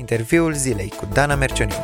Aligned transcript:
Interviul 0.00 0.54
zilei 0.54 0.88
cu 0.88 1.08
Dana 1.12 1.34
Mercioniu. 1.34 1.74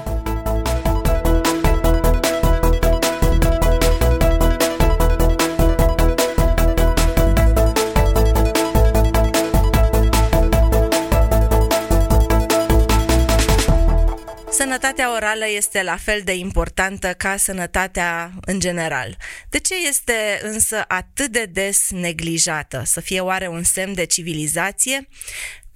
Sănătatea 14.50 15.14
orală 15.14 15.44
este 15.56 15.82
la 15.82 15.96
fel 15.96 16.20
de 16.24 16.34
importantă 16.34 17.12
ca 17.12 17.36
sănătatea 17.36 18.32
în 18.40 18.60
general. 18.60 19.16
De 19.48 19.58
ce 19.58 19.74
este 19.88 20.40
însă 20.42 20.84
atât 20.88 21.26
de 21.26 21.44
des 21.44 21.90
neglijată? 21.90 22.82
Să 22.84 23.00
fie 23.00 23.20
oare 23.20 23.48
un 23.48 23.62
semn 23.62 23.94
de 23.94 24.04
civilizație? 24.04 25.08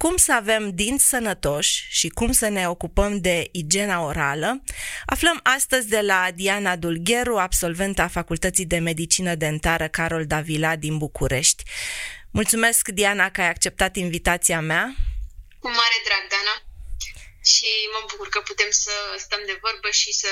Cum 0.01 0.17
să 0.17 0.33
avem 0.33 0.69
dinți 0.75 1.07
sănătoși 1.07 1.85
și 1.89 2.09
cum 2.09 2.31
să 2.31 2.47
ne 2.47 2.69
ocupăm 2.69 3.19
de 3.19 3.49
igiena 3.51 4.03
orală? 4.03 4.63
Aflăm 5.05 5.39
astăzi 5.43 5.87
de 5.87 6.01
la 6.01 6.31
Diana 6.35 6.75
Dulgheru, 6.75 7.37
absolventa 7.37 8.07
Facultății 8.07 8.65
de 8.65 8.77
Medicină 8.77 9.35
Dentară 9.35 9.87
Carol 9.87 10.25
Davila 10.25 10.75
din 10.75 10.97
București. 10.97 11.63
Mulțumesc, 12.31 12.87
Diana, 12.87 13.31
că 13.31 13.41
ai 13.41 13.49
acceptat 13.49 13.95
invitația 13.95 14.61
mea. 14.61 14.95
Cu 15.59 15.67
mare 15.67 15.97
drag, 16.05 16.29
Dana 16.29 16.55
și 17.43 17.65
mă 17.93 18.05
bucur 18.09 18.29
că 18.29 18.39
putem 18.39 18.67
să 18.69 18.91
stăm 19.17 19.39
de 19.45 19.59
vorbă 19.61 19.89
și 19.91 20.13
să 20.13 20.27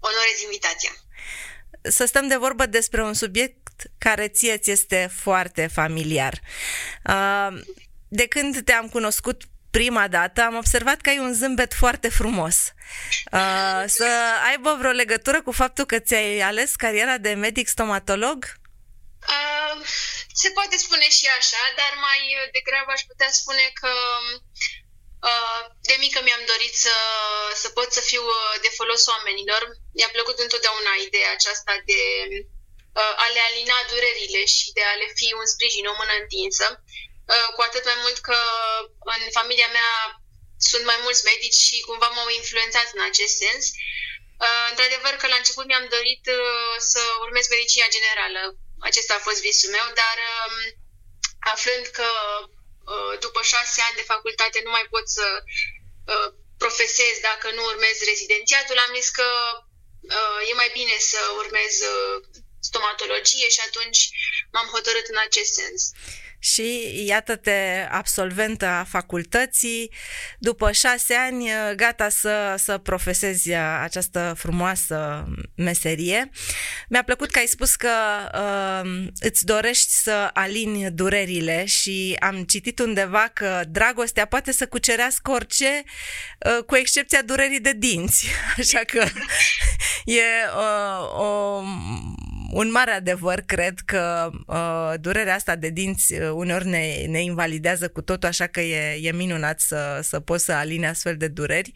onorez 0.00 0.40
invitația. 0.44 0.90
Să 1.82 2.04
stăm 2.04 2.28
de 2.28 2.36
vorbă 2.36 2.66
despre 2.66 3.02
un 3.02 3.14
subiect 3.14 3.82
care 3.98 4.28
ție 4.28 4.56
ți 4.56 4.70
este 4.70 5.10
foarte 5.12 5.66
familiar. 5.66 6.40
De 8.20 8.26
când 8.26 8.64
te-am 8.64 8.88
cunoscut 8.88 9.38
prima 9.70 10.06
dată, 10.08 10.38
am 10.42 10.56
observat 10.56 10.98
că 11.00 11.08
ai 11.08 11.18
un 11.18 11.34
zâmbet 11.34 11.72
foarte 11.82 12.08
frumos. 12.08 12.56
Să 13.86 14.08
aibă 14.50 14.76
vreo 14.78 14.90
legătură 14.90 15.42
cu 15.42 15.52
faptul 15.52 15.84
că 15.84 15.98
ți-ai 15.98 16.40
ales 16.40 16.70
cariera 16.74 17.18
de 17.18 17.32
medic 17.32 17.66
stomatolog? 17.68 18.38
se 20.42 20.50
poate 20.50 20.76
spune 20.76 21.08
și 21.18 21.26
așa, 21.38 21.62
dar 21.76 21.92
mai 22.08 22.20
degrabă 22.56 22.90
aș 22.92 23.02
putea 23.10 23.30
spune 23.30 23.64
că 23.80 23.90
Uh, 25.32 25.62
de 25.88 25.96
mică 26.04 26.18
mi-am 26.22 26.44
dorit 26.52 26.74
să, 26.86 26.96
să 27.62 27.68
pot 27.76 27.88
să 27.96 28.00
fiu 28.10 28.24
uh, 28.38 28.54
de 28.64 28.70
folos 28.78 29.02
oamenilor. 29.14 29.62
Mi-a 29.96 30.10
plăcut 30.16 30.38
întotdeauna 30.38 30.92
ideea 31.06 31.32
aceasta 31.34 31.74
de 31.90 32.00
uh, 33.00 33.14
a 33.24 33.26
le 33.34 33.42
alina 33.48 33.78
durerile 33.92 34.42
și 34.56 34.66
de 34.76 34.82
a 34.90 34.94
le 35.02 35.08
fi 35.18 35.28
un 35.40 35.46
sprijin, 35.52 35.86
o 35.92 35.94
mână 36.00 36.14
întinsă. 36.22 36.66
Cu 37.54 37.60
atât 37.60 37.84
mai 37.84 37.98
mult 38.04 38.18
că 38.18 38.38
în 39.16 39.22
familia 39.38 39.68
mea 39.78 39.92
sunt 40.58 40.84
mai 40.84 40.98
mulți 41.02 41.24
medici 41.24 41.60
și 41.66 41.80
cumva 41.80 42.08
m-au 42.08 42.28
influențat 42.28 42.88
în 42.94 43.02
acest 43.10 43.34
sens. 43.36 43.64
Într-adevăr 44.70 45.12
că 45.16 45.26
la 45.26 45.40
început 45.40 45.66
mi-am 45.66 45.86
dorit 45.96 46.24
să 46.78 47.00
urmez 47.20 47.48
medicina 47.48 47.86
generală. 47.96 48.42
Acesta 48.88 49.14
a 49.14 49.26
fost 49.28 49.40
visul 49.40 49.70
meu, 49.70 49.86
dar 50.00 50.16
um, 50.28 50.54
aflând 51.52 51.86
că 51.86 52.08
Uh, 52.92 53.18
după 53.20 53.40
șase 53.42 53.80
ani 53.80 53.96
de 53.96 54.10
facultate 54.12 54.60
nu 54.64 54.70
mai 54.70 54.86
pot 54.90 55.08
să 55.08 55.26
uh, 56.12 56.28
profesez 56.58 57.14
dacă 57.22 57.50
nu 57.50 57.64
urmez 57.64 57.96
rezidențiatul, 58.10 58.78
am 58.78 58.94
zis 58.94 59.08
că 59.08 59.28
uh, 60.00 60.48
e 60.50 60.54
mai 60.54 60.70
bine 60.72 60.96
să 60.98 61.18
urmez 61.36 61.72
stomatologie 62.60 63.48
și 63.48 63.60
atunci 63.66 64.00
m-am 64.52 64.66
hotărât 64.66 65.06
în 65.06 65.16
acest 65.16 65.52
sens 65.52 65.90
și 66.44 66.92
iată-te 67.06 67.86
absolventă 67.90 68.66
a 68.66 68.84
facultății, 68.84 69.90
după 70.38 70.72
șase 70.72 71.14
ani 71.14 71.48
gata 71.76 72.08
să, 72.08 72.54
să 72.58 72.78
profesezi 72.78 73.52
această 73.82 74.34
frumoasă 74.36 75.24
meserie. 75.54 76.30
Mi-a 76.88 77.02
plăcut 77.02 77.30
că 77.30 77.38
ai 77.38 77.46
spus 77.46 77.74
că 77.74 77.90
uh, 78.34 79.06
îți 79.20 79.44
dorești 79.44 79.90
să 79.90 80.30
alini 80.32 80.90
durerile 80.90 81.64
și 81.64 82.16
am 82.20 82.42
citit 82.42 82.78
undeva 82.78 83.30
că 83.32 83.62
dragostea 83.68 84.24
poate 84.24 84.52
să 84.52 84.66
cucerească 84.66 85.30
orice, 85.30 85.82
uh, 86.38 86.64
cu 86.66 86.76
excepția 86.76 87.22
durerii 87.22 87.60
de 87.60 87.72
dinți. 87.72 88.26
Așa 88.58 88.80
că 88.86 89.04
e 90.04 90.22
uh, 90.56 91.20
o 91.20 91.62
un 92.54 92.70
mare 92.70 92.90
adevăr, 92.90 93.40
cred 93.40 93.78
că 93.84 94.30
uh, 94.46 94.92
durerea 95.00 95.34
asta 95.34 95.56
de 95.56 95.68
dinți 95.68 96.12
uh, 96.12 96.30
uneori 96.32 96.66
ne, 96.66 97.04
ne 97.08 97.22
invalidează 97.22 97.88
cu 97.88 98.02
totul, 98.02 98.28
așa 98.28 98.46
că 98.46 98.60
e, 98.60 98.98
e 99.02 99.12
minunat 99.12 99.60
să, 99.60 100.00
să 100.02 100.20
poți 100.20 100.44
să 100.44 100.52
aline 100.52 100.88
astfel 100.88 101.16
de 101.16 101.28
dureri. 101.28 101.72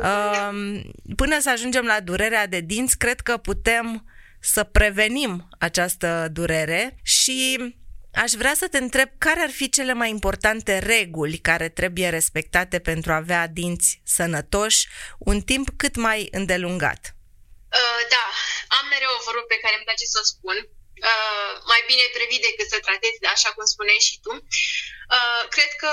Uh, 0.00 0.80
până 1.16 1.36
să 1.40 1.50
ajungem 1.50 1.84
la 1.84 2.00
durerea 2.00 2.46
de 2.46 2.60
dinți, 2.60 2.98
cred 2.98 3.20
că 3.20 3.36
putem 3.36 4.06
să 4.40 4.64
prevenim 4.64 5.48
această 5.58 6.28
durere 6.32 6.98
și 7.02 7.58
Aș 8.16 8.32
vrea 8.32 8.52
să 8.56 8.68
te 8.70 8.78
întreb 8.78 9.08
care 9.18 9.40
ar 9.40 9.50
fi 9.50 9.68
cele 9.68 9.92
mai 9.92 10.10
importante 10.10 10.78
reguli 10.78 11.36
care 11.36 11.68
trebuie 11.68 12.08
respectate 12.08 12.78
pentru 12.78 13.12
a 13.12 13.16
avea 13.16 13.46
dinți 13.46 14.00
sănătoși 14.04 14.88
un 15.18 15.40
timp 15.40 15.68
cât 15.76 15.96
mai 15.96 16.28
îndelungat. 16.30 17.13
Uh, 17.80 18.00
da, 18.14 18.24
am 18.78 18.84
mereu 18.92 19.12
o 19.14 19.24
vorbă 19.26 19.44
pe 19.52 19.62
care 19.62 19.74
îmi 19.76 19.88
place 19.88 20.06
să 20.12 20.18
o 20.22 20.30
spun. 20.32 20.56
Uh, 21.10 21.52
mai 21.72 21.82
bine 21.90 22.04
previi 22.16 22.46
decât 22.48 22.68
să 22.70 22.78
tratezi, 22.86 23.24
așa 23.36 23.50
cum 23.52 23.64
spuneai 23.64 24.06
și 24.08 24.16
tu. 24.24 24.32
Uh, 25.16 25.42
cred 25.54 25.70
că 25.82 25.92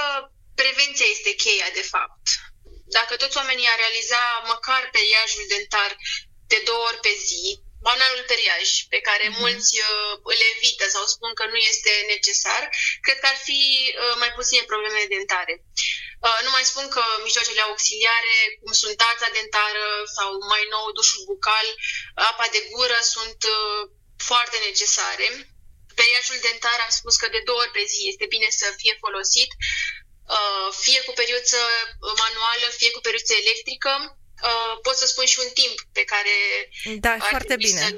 prevenția 0.62 1.08
este 1.16 1.32
cheia, 1.44 1.70
de 1.80 1.86
fapt. 1.94 2.26
Dacă 2.98 3.14
toți 3.16 3.38
oamenii 3.38 3.72
ar 3.72 3.80
realiza 3.84 4.24
măcar 4.54 4.82
periajul 4.98 5.46
dentar 5.54 5.92
de 6.52 6.60
două 6.70 6.84
ori 6.90 7.04
pe 7.08 7.14
zi, 7.28 7.46
banalul 7.90 8.24
periaj, 8.32 8.66
pe 8.94 9.00
care 9.08 9.26
uh-huh. 9.28 9.40
mulți 9.42 9.72
uh, 9.80 10.14
îl 10.34 10.40
evită 10.54 10.86
sau 10.96 11.04
spun 11.06 11.32
că 11.40 11.46
nu 11.54 11.60
este 11.72 11.92
necesar, 12.14 12.62
cred 13.06 13.18
că 13.20 13.28
ar 13.34 13.40
fi 13.48 13.62
uh, 13.90 14.16
mai 14.22 14.32
puține 14.38 14.72
probleme 14.72 15.12
dentare. 15.16 15.56
Uh, 16.28 16.40
nu 16.46 16.52
mai 16.56 16.66
spun 16.72 16.86
că 16.96 17.04
mijloacele 17.28 17.62
auxiliare, 17.62 18.36
cum 18.62 18.72
sunt 18.82 18.96
tața 19.06 19.28
dentară 19.38 19.86
sau 20.16 20.30
mai 20.54 20.64
nou 20.74 20.86
dușul 20.98 21.24
bucal, 21.32 21.68
apa 22.32 22.46
de 22.56 22.62
gură, 22.72 23.00
sunt 23.16 23.40
uh, 23.56 23.82
foarte 24.30 24.58
necesare. 24.68 25.28
Periajul 26.02 26.38
dentar 26.48 26.80
am 26.82 26.94
spus 27.00 27.16
că 27.18 27.28
de 27.28 27.42
două 27.48 27.60
ori 27.64 27.76
pe 27.78 27.84
zi 27.92 28.00
este 28.12 28.26
bine 28.34 28.50
să 28.50 28.68
fie 28.82 28.94
folosit, 29.06 29.52
uh, 30.38 30.68
fie 30.86 31.02
cu 31.08 31.12
periuță 31.20 31.60
manuală, 32.24 32.66
fie 32.80 32.92
cu 32.92 33.00
periuță 33.06 33.34
electrică. 33.34 33.92
Pot 34.82 34.96
să 34.96 35.06
spun 35.06 35.26
și 35.26 35.40
un 35.40 35.52
timp 35.54 35.78
pe 35.98 36.04
care 36.04 36.36
da, 37.00 37.18
foarte 37.20 37.56
bine. 37.56 37.80
să 37.80 37.96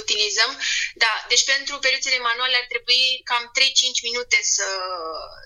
utilizăm. 0.00 0.52
Da, 0.94 1.12
deci 1.28 1.44
pentru 1.52 1.74
periuțele 1.78 2.18
manuale 2.18 2.56
ar 2.56 2.66
trebui 2.72 3.02
cam 3.30 3.44
3-5 3.52 4.08
minute 4.08 4.38
să, 4.42 4.68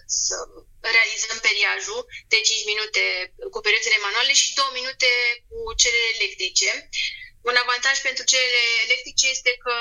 să 0.06 0.36
realizăm 0.81 1.38
periajul 1.48 2.00
de 2.32 2.38
5 2.41 2.64
minute 2.72 3.03
cu 3.53 3.59
periuțele 3.66 3.98
manuale 4.06 4.32
și 4.42 4.54
2 4.54 4.64
minute 4.78 5.09
cu 5.48 5.59
cele 5.82 6.00
electrice. 6.14 6.70
Un 7.50 7.56
avantaj 7.65 7.97
pentru 8.09 8.25
cele 8.32 8.60
electrice 8.86 9.26
este 9.36 9.53
că 9.65 9.75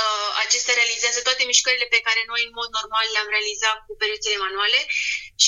uh, 0.00 0.28
acestea 0.44 0.78
realizează 0.80 1.20
toate 1.22 1.42
mișcările 1.44 1.86
pe 1.90 2.04
care 2.06 2.22
noi 2.26 2.42
în 2.48 2.54
mod 2.60 2.68
normal 2.78 3.06
le-am 3.12 3.30
realizat 3.36 3.78
cu 3.86 3.92
periuțele 4.02 4.42
manuale 4.46 4.80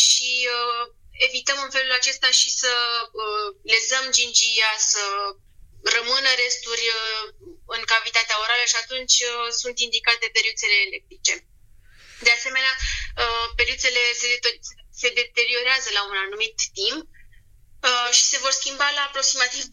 și 0.00 0.30
uh, 0.56 0.84
evităm 1.26 1.58
în 1.62 1.70
felul 1.70 1.92
acesta 1.92 2.30
și 2.30 2.50
să 2.50 2.72
uh, 3.12 3.46
lezăm 3.72 4.04
gingia, 4.16 4.72
să 4.92 5.02
rămână 5.82 6.30
resturi 6.44 6.86
uh, 6.98 7.24
în 7.76 7.82
cavitatea 7.92 8.40
orală 8.44 8.64
și 8.70 8.78
atunci 8.82 9.16
uh, 9.30 9.48
sunt 9.60 9.76
indicate 9.86 10.26
periuțele 10.36 10.76
electrice. 10.86 11.34
De 12.26 12.30
asemenea, 12.38 12.74
uh, 12.76 13.46
periuțele 13.58 14.02
se, 14.20 14.28
se 15.00 15.08
deteriorează 15.20 15.88
la 15.92 16.02
un 16.10 16.16
anumit 16.26 16.56
timp 16.78 17.06
și 18.18 18.24
se 18.32 18.38
vor 18.44 18.50
schimba 18.50 18.88
la 18.90 19.02
aproximativ 19.08 19.62
2-3 19.62 19.68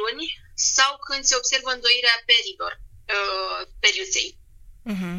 luni 0.00 0.26
sau 0.54 0.90
când 1.06 1.24
se 1.24 1.36
observă 1.36 1.70
îndoirea 1.72 2.22
perilor 2.26 2.72
periuței. 3.80 4.28
Uh-huh. 4.92 5.18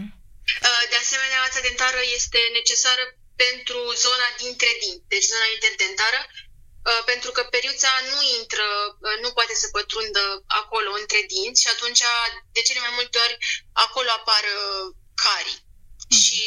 De 0.92 0.98
asemenea, 1.04 1.42
ața 1.42 1.60
dentară 1.60 2.01
este 2.18 2.39
necesară 2.60 3.04
pentru 3.43 3.79
zona 4.05 4.27
dintre 4.43 4.69
dinți, 4.81 5.07
deci 5.13 5.29
zona 5.33 5.47
interdentară, 5.55 6.21
Uh, 6.89 7.01
pentru 7.11 7.29
că 7.35 7.41
periuța 7.55 7.91
nu 8.11 8.19
intră, 8.37 8.67
uh, 9.05 9.17
nu 9.23 9.29
poate 9.37 9.55
să 9.61 9.67
pătrundă 9.77 10.23
acolo 10.61 10.91
între 11.01 11.21
dinți 11.33 11.61
și 11.63 11.71
atunci, 11.75 12.01
de 12.55 12.61
cele 12.67 12.81
mai 12.85 12.93
multe 12.99 13.17
ori, 13.25 13.37
acolo 13.85 14.09
apar 14.19 14.43
uh, 14.57 14.85
carii. 15.23 15.59
Mm. 16.09 16.17
Și 16.21 16.39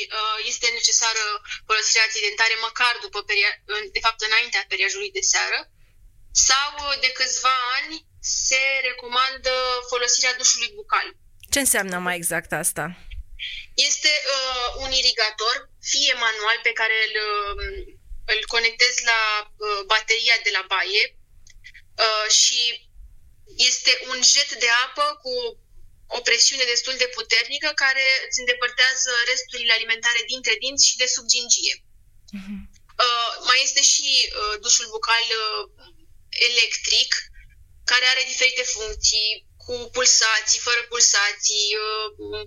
este 0.50 0.66
necesară 0.78 1.24
folosirea 1.68 2.06
dentare 2.28 2.56
măcar 2.66 2.94
după 3.06 3.18
peria- 3.28 3.58
de 3.96 4.00
fapt 4.06 4.20
înaintea 4.28 4.68
periajului 4.72 5.10
de 5.18 5.24
seară 5.32 5.58
sau 6.50 6.70
de 7.04 7.10
câțiva 7.18 7.56
ani 7.76 7.94
se 8.20 8.62
recomandă 8.88 9.54
folosirea 9.90 10.36
dușului 10.40 10.72
bucal. 10.74 11.06
Ce 11.52 11.58
înseamnă 11.58 11.98
mai 11.98 12.16
exact 12.16 12.52
asta? 12.52 12.84
Este 13.88 14.12
uh, 14.34 14.68
un 14.84 14.90
irigator, 15.00 15.56
fie 15.90 16.12
manual, 16.26 16.58
pe 16.62 16.72
care 16.80 16.96
îl 17.06 17.14
uh, 17.28 17.98
îl 18.34 18.40
conectez 18.54 18.94
la 19.10 19.20
uh, 19.46 19.80
bateria 19.92 20.36
de 20.46 20.50
la 20.56 20.64
baie 20.72 21.02
uh, 22.04 22.26
și 22.40 22.60
este 23.70 23.92
un 24.10 24.18
jet 24.32 24.50
de 24.64 24.70
apă 24.84 25.06
cu 25.22 25.34
o 26.16 26.20
presiune 26.28 26.64
destul 26.74 26.94
de 27.02 27.12
puternică 27.16 27.68
care 27.84 28.06
îți 28.26 28.40
îndepărtează 28.42 29.12
resturile 29.30 29.72
alimentare 29.72 30.22
dintre 30.32 30.54
dinți 30.62 30.88
și 30.88 30.96
de 31.02 31.06
sub 31.14 31.24
gingie. 31.32 31.76
Uh-huh. 32.36 32.60
Uh, 33.06 33.32
mai 33.48 33.60
este 33.66 33.82
și 33.92 34.08
uh, 34.26 34.54
dușul 34.64 34.88
bucal 34.96 35.26
uh, 35.42 35.64
electric, 36.50 37.10
care 37.90 38.04
are 38.06 38.22
diferite 38.32 38.62
funcții, 38.62 39.30
cu 39.64 39.74
pulsații, 39.92 40.66
fără 40.68 40.82
pulsații, 40.92 41.68
uh, 41.84 42.44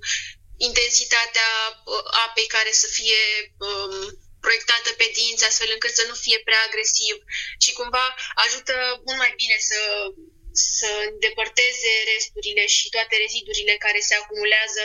intensitatea 0.69 1.49
uh, 1.73 2.05
apei 2.25 2.47
care 2.55 2.71
să 2.81 2.87
fie 2.97 3.21
um, 3.67 4.05
proiectată 4.45 4.89
pe 5.01 5.07
dinți, 5.17 5.47
astfel 5.49 5.69
încât 5.73 5.93
să 5.99 6.03
nu 6.09 6.15
fie 6.25 6.39
prea 6.47 6.61
agresiv 6.67 7.15
și 7.63 7.71
cumva 7.79 8.05
ajută 8.45 8.75
mult 9.05 9.19
mai 9.23 9.33
bine 9.41 9.57
să, 9.69 9.81
să 10.77 10.89
îndepărteze 11.11 11.93
resturile 12.11 12.63
și 12.77 12.85
toate 12.95 13.15
rezidurile 13.23 13.75
care 13.85 13.99
se 14.07 14.15
acumulează 14.21 14.83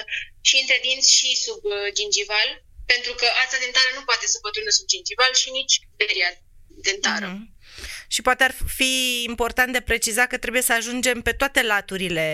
și 0.48 0.54
între 0.62 0.78
dinți 0.86 1.10
și 1.18 1.30
sub 1.44 1.60
uh, 1.64 1.88
gingival, 1.96 2.48
pentru 2.92 3.12
că 3.20 3.26
ața 3.44 3.56
dentară 3.64 3.90
nu 3.94 4.02
poate 4.10 4.26
să 4.32 4.38
pătrundă 4.44 4.72
sub 4.78 4.86
gingival 4.92 5.32
și 5.42 5.48
nici 5.58 5.76
beria 5.98 6.30
dentară. 6.88 7.28
Mm-hmm. 7.30 7.46
Și 8.14 8.20
poate 8.22 8.42
ar 8.44 8.54
fi 8.78 8.92
important 9.32 9.70
de 9.72 9.88
precizat 9.90 10.28
că 10.28 10.38
trebuie 10.38 10.62
să 10.68 10.72
ajungem 10.72 11.18
pe 11.22 11.32
toate 11.40 11.60
laturile 11.62 12.26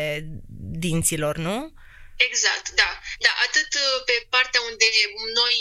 dinților, 0.87 1.37
nu? 1.49 1.57
Exact, 2.27 2.67
da. 2.83 2.91
Da, 3.25 3.33
atât 3.47 3.71
uh, 3.75 4.05
pe 4.09 4.27
partea 4.35 4.61
unde 4.71 4.89
noi 5.41 5.57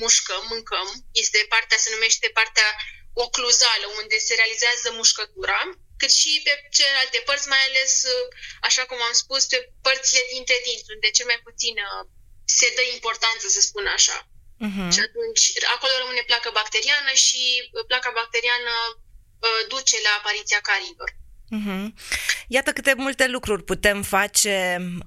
mușcăm, 0.00 0.44
mâncăm, 0.48 0.88
este 1.12 1.46
partea, 1.48 1.78
se 1.78 1.90
numește 1.90 2.28
partea 2.28 2.68
ocluzală, 3.12 3.86
unde 4.00 4.18
se 4.18 4.34
realizează 4.34 4.88
mușcătura, 4.92 5.60
cât 6.00 6.12
și 6.20 6.40
pe 6.44 6.52
celelalte 6.76 7.18
părți, 7.26 7.48
mai 7.48 7.62
ales, 7.68 7.92
uh, 8.14 8.26
așa 8.60 8.82
cum 8.88 9.00
am 9.02 9.12
spus, 9.22 9.42
pe 9.44 9.58
părțile 9.82 10.22
dintre 10.34 10.56
dinți, 10.64 10.92
unde 10.94 11.10
cel 11.10 11.26
mai 11.26 11.40
puțin 11.46 11.74
uh, 11.86 12.02
se 12.58 12.72
dă 12.76 12.82
importanță, 12.96 13.44
să 13.48 13.60
spun 13.60 13.86
așa. 13.86 14.18
Uh-huh. 14.66 14.90
Și 14.94 15.00
atunci, 15.08 15.44
acolo 15.74 15.92
rămâne 15.98 16.22
placa 16.30 16.50
bacteriană 16.60 17.12
și 17.26 17.42
placa 17.90 18.10
bacteriană 18.20 18.72
uh, 18.96 19.60
duce 19.68 19.96
la 20.06 20.12
apariția 20.18 20.60
carilor. 20.70 21.10
Uh-huh. 21.54 21.86
Iată 22.48 22.72
câte 22.72 22.94
multe 22.96 23.26
lucruri 23.26 23.62
putem 23.64 24.02
face 24.02 24.56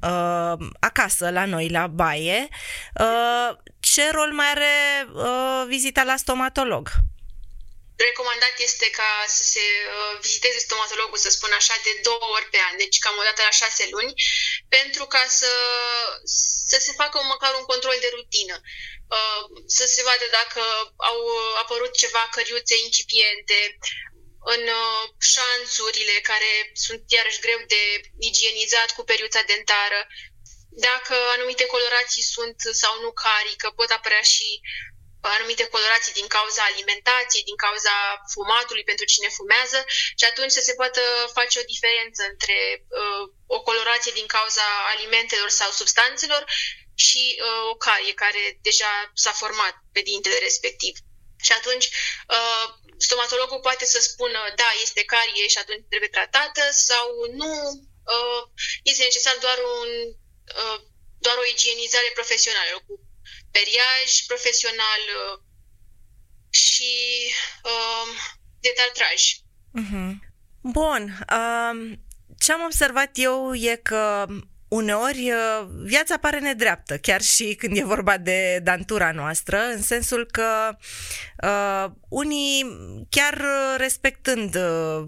uh, 0.01 0.57
acasă, 0.79 1.29
la 1.29 1.45
noi, 1.45 1.69
la 1.69 1.88
baie. 1.88 2.47
Uh, 2.99 3.57
ce 3.79 4.11
rol 4.11 4.31
mai 4.33 4.49
are 4.55 4.75
uh, 5.13 5.63
vizita 5.67 6.03
la 6.03 6.15
stomatolog? 6.15 6.89
Recomandat 8.07 8.55
este 8.67 8.88
ca 8.99 9.11
să 9.38 9.44
se 9.53 9.65
uh, 9.88 10.19
viziteze 10.25 10.59
stomatologul, 10.59 11.17
să 11.17 11.29
spun 11.29 11.51
așa, 11.55 11.75
de 11.83 11.94
două 12.07 12.27
ori 12.35 12.51
pe 12.53 12.59
an, 12.69 12.77
deci 12.77 12.97
cam 13.03 13.15
o 13.21 13.27
dată 13.29 13.41
la 13.49 13.57
șase 13.61 13.83
luni, 13.94 14.13
pentru 14.75 15.05
ca 15.13 15.23
să, 15.39 15.51
să 16.71 16.77
se 16.85 16.91
facă 17.01 17.17
măcar 17.33 17.51
un 17.59 17.65
control 17.71 17.97
de 18.01 18.09
rutină. 18.15 18.57
Uh, 19.17 19.44
să 19.77 19.85
se 19.94 20.01
vadă 20.07 20.25
dacă 20.39 20.61
au 21.11 21.19
apărut 21.63 21.94
ceva 22.01 22.23
căriuțe 22.35 22.75
incipiente, 22.85 23.57
în 24.55 24.63
uh, 24.81 25.03
șanțurile 25.33 26.15
care 26.29 26.51
sunt 26.85 27.01
iarăși 27.17 27.44
greu 27.45 27.59
de 27.73 27.83
igienizat 28.29 28.89
cu 28.95 29.03
periuța 29.03 29.41
dentară, 29.41 29.99
dacă 30.69 31.15
anumite 31.35 31.65
colorații 31.65 32.23
sunt 32.35 32.57
sau 32.81 32.94
nu 33.01 33.11
cari, 33.11 33.55
că 33.61 33.67
pot 33.69 33.89
apărea 33.89 34.21
și 34.21 34.47
anumite 35.21 35.65
colorații 35.67 36.19
din 36.19 36.27
cauza 36.27 36.61
alimentației, 36.63 37.44
din 37.49 37.55
cauza 37.65 37.95
fumatului 38.33 38.83
pentru 38.83 39.05
cine 39.05 39.29
fumează 39.38 39.79
și 40.19 40.25
atunci 40.25 40.51
să 40.57 40.61
se 40.61 40.73
poată 40.73 41.01
face 41.38 41.59
o 41.59 41.69
diferență 41.73 42.21
între 42.31 42.57
uh, 43.01 43.23
o 43.57 43.59
colorație 43.61 44.11
din 44.19 44.27
cauza 44.35 44.67
alimentelor 44.94 45.49
sau 45.49 45.69
substanțelor 45.71 46.44
și 46.95 47.23
uh, 47.39 47.63
o 47.71 47.75
carie 47.75 48.13
care 48.13 48.44
deja 48.61 49.11
s-a 49.13 49.31
format 49.31 49.75
pe 49.94 50.01
dintele 50.01 50.38
respectiv. 50.47 50.94
Și 51.45 51.51
atunci 51.51 51.88
uh, 52.36 52.66
stomatologul 52.98 53.60
poate 53.60 53.86
să 53.86 54.00
spună 54.01 54.39
da, 54.56 54.69
este 54.81 55.04
carie 55.04 55.48
și 55.48 55.57
atunci 55.57 55.86
trebuie 55.89 56.10
tratată 56.10 56.63
sau 56.72 57.07
nu, 57.42 57.54
uh, 58.13 58.42
este 58.84 59.04
necesar 59.04 59.36
doar, 59.45 59.57
un, 59.81 59.92
uh, 60.62 60.80
doar 61.25 61.38
o 61.38 61.50
igienizare 61.54 62.12
profesională 62.13 62.84
cu 62.86 62.94
periaj 63.51 64.10
profesional 64.28 65.01
și 66.50 66.94
detartraj. 68.60 69.22
Uh-huh. 69.81 70.12
Bun. 70.62 71.01
Um, 71.38 72.06
ce 72.40 72.51
am 72.51 72.62
observat 72.62 73.12
eu 73.13 73.54
e 73.54 73.75
că 73.75 74.25
uneori 74.68 75.31
uh, 75.31 75.68
viața 75.84 76.18
pare 76.18 76.40
nedreaptă, 76.40 76.98
chiar 76.98 77.22
și 77.22 77.56
când 77.56 77.78
e 77.78 77.84
vorba 77.84 78.18
de 78.18 78.60
dantura 78.64 79.12
noastră, 79.12 79.60
în 79.60 79.81
sensul 79.81 80.28
că 80.31 80.78
uh, 81.44 81.86
unii, 82.10 82.66
chiar 83.10 83.44
respectând 83.78 84.56
uh, 84.56 85.08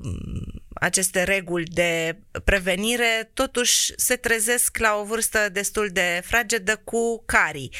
aceste 0.73 1.23
reguli 1.23 1.65
de 1.65 2.17
prevenire, 2.45 3.31
totuși 3.33 3.93
se 3.95 4.15
trezesc 4.15 4.77
la 4.77 4.95
o 4.95 5.03
vârstă 5.03 5.49
destul 5.49 5.89
de 5.91 6.21
fragedă 6.25 6.77
cu 6.77 7.23
carii. 7.25 7.73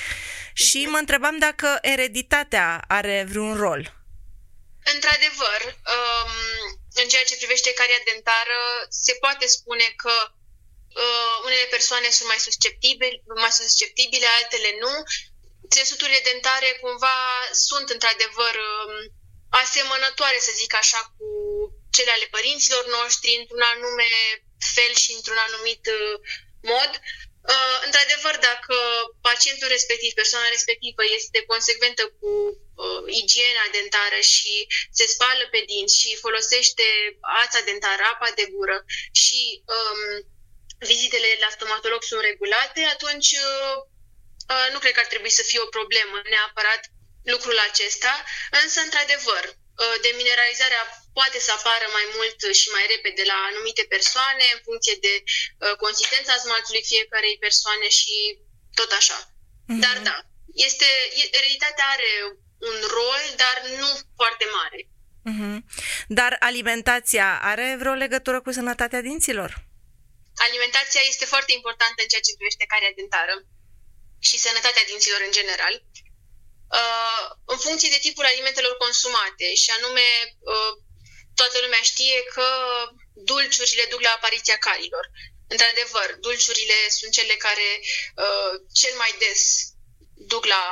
Și 0.54 0.88
mă 0.92 0.98
întrebam 0.98 1.38
dacă 1.38 1.78
ereditatea 1.82 2.84
are 2.88 3.26
vreun 3.30 3.56
rol. 3.56 3.98
Într-adevăr, 4.94 5.62
um, 5.96 6.32
în 7.02 7.08
ceea 7.08 7.24
ce 7.24 7.36
privește 7.42 7.74
caria 7.74 8.02
dentară, 8.12 8.60
se 8.90 9.14
poate 9.20 9.46
spune 9.48 9.88
că 9.96 10.12
uh, 11.06 11.36
unele 11.46 11.68
persoane 11.76 12.10
sunt 12.10 12.28
mai 12.28 12.40
susceptibile, 12.48 13.22
mai 13.46 13.52
susceptibile, 13.52 14.28
altele 14.38 14.72
nu. 14.84 14.94
Țesuturile 15.76 16.22
dentare 16.32 16.70
cumva 16.82 17.18
sunt 17.68 17.88
într-adevăr 17.90 18.56
um, 18.70 18.94
asemănătoare, 19.62 20.40
să 20.40 20.52
zic 20.62 20.74
așa, 20.74 21.02
cu 21.18 21.30
cele 21.96 22.12
ale 22.12 22.28
părinților 22.36 22.84
noștri, 22.98 23.38
într-un 23.40 23.62
anume 23.74 24.12
fel 24.76 24.94
și 25.04 25.12
într-un 25.18 25.40
anumit 25.48 25.84
uh, 25.98 26.16
mod. 26.74 26.92
Uh, 27.54 27.78
într-adevăr, 27.86 28.36
dacă 28.50 28.76
pacientul 29.22 29.68
respectiv, 29.68 30.12
persoana 30.14 30.56
respectivă 30.56 31.02
este 31.20 31.40
consecventă 31.52 32.04
cu 32.20 32.32
uh, 32.84 33.04
igiena 33.22 33.66
dentară 33.72 34.20
și 34.36 34.54
se 34.98 35.06
spală 35.14 35.44
pe 35.52 35.62
dinți 35.72 36.00
și 36.00 36.22
folosește 36.26 36.84
ața 37.44 37.60
dentară, 37.70 38.04
apa 38.14 38.30
de 38.36 38.46
gură 38.54 38.78
și 39.12 39.42
um, 39.76 40.04
vizitele 40.80 41.30
la 41.44 41.50
stomatolog 41.58 42.02
sunt 42.04 42.22
regulate, 42.22 42.82
atunci 42.96 43.32
uh, 43.48 43.76
uh, 44.54 44.68
nu 44.74 44.80
cred 44.80 44.94
că 44.94 45.04
ar 45.04 45.10
trebui 45.14 45.34
să 45.40 45.44
fie 45.50 45.60
o 45.60 45.74
problemă 45.78 46.16
neapărat 46.34 46.82
lucrul 47.34 47.58
acesta, 47.70 48.14
însă, 48.64 48.80
într-adevăr, 48.82 49.44
uh, 49.54 49.96
demineralizarea 50.06 50.84
poate 51.20 51.40
să 51.46 51.52
apară 51.54 51.88
mai 51.98 52.06
mult 52.16 52.38
și 52.60 52.68
mai 52.76 52.86
repede 52.94 53.24
la 53.32 53.38
anumite 53.50 53.84
persoane 53.96 54.46
în 54.56 54.60
funcție 54.68 54.96
de 55.06 55.14
uh, 55.24 55.76
consistența 55.84 56.36
smaltului 56.44 56.88
fiecarei 56.90 57.44
persoane 57.46 57.88
și 58.00 58.16
tot 58.80 58.92
așa. 59.00 59.20
Mm-hmm. 59.26 59.82
Dar 59.86 59.98
da, 60.10 60.18
este, 60.68 60.88
ereditatea 61.40 61.86
are 61.96 62.12
un 62.70 62.78
rol, 62.98 63.24
dar 63.44 63.56
nu 63.80 63.90
foarte 64.20 64.46
mare. 64.58 64.80
Mm-hmm. 65.30 65.58
Dar 66.08 66.36
alimentația 66.40 67.40
are 67.42 67.76
vreo 67.80 67.94
legătură 67.94 68.42
cu 68.42 68.52
sănătatea 68.52 69.02
dinților? 69.02 69.69
Alimentația 70.48 71.02
este 71.12 71.26
foarte 71.34 71.52
importantă 71.52 72.00
în 72.02 72.10
ceea 72.12 72.26
ce 72.26 72.38
privește 72.38 72.66
caria 72.72 72.98
dentară 73.00 73.36
și 74.28 74.38
sănătatea 74.46 74.90
dinților 74.92 75.22
în 75.26 75.32
general. 75.40 75.76
Uh, 76.80 77.26
în 77.54 77.58
funcție 77.66 77.90
de 77.90 78.04
tipul 78.06 78.26
alimentelor 78.26 78.74
consumate 78.78 79.48
și 79.62 79.70
anume 79.78 80.08
uh, 80.54 80.74
toată 81.40 81.58
lumea 81.60 81.82
știe 81.92 82.24
că 82.36 82.48
dulciurile 83.14 83.86
duc 83.90 84.02
la 84.02 84.10
apariția 84.18 84.58
carilor. 84.58 85.06
Într-adevăr, 85.48 86.18
dulciurile 86.20 86.78
sunt 86.90 87.12
cele 87.12 87.36
care 87.46 87.70
uh, 88.24 88.54
cel 88.74 88.94
mai 88.98 89.16
des 89.20 89.42
duc 90.32 90.46
la 90.46 90.64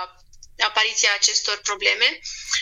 apariția 0.63 1.09
acestor 1.15 1.59
probleme. 1.63 2.19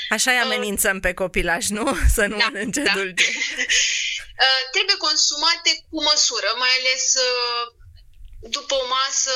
Așa 0.10 0.32
îi 0.32 0.38
uh, 0.38 0.44
amenințăm 0.44 0.96
uh, 0.96 1.02
pe 1.02 1.14
copilaj, 1.14 1.68
nu? 1.68 1.98
Să 2.16 2.25
nu 2.25 2.38
da, 2.38 2.46
mănânce 2.46 2.82
da. 2.82 2.94
dulce. 2.94 3.28
uh, 4.44 4.62
trebuie 4.72 4.96
consumate 4.96 5.72
cu 5.90 6.04
măsură, 6.04 6.50
mai 6.58 6.74
ales 6.80 7.14
uh, 7.28 7.64
după 8.56 8.75
o 8.75 8.88
masă 8.88 9.32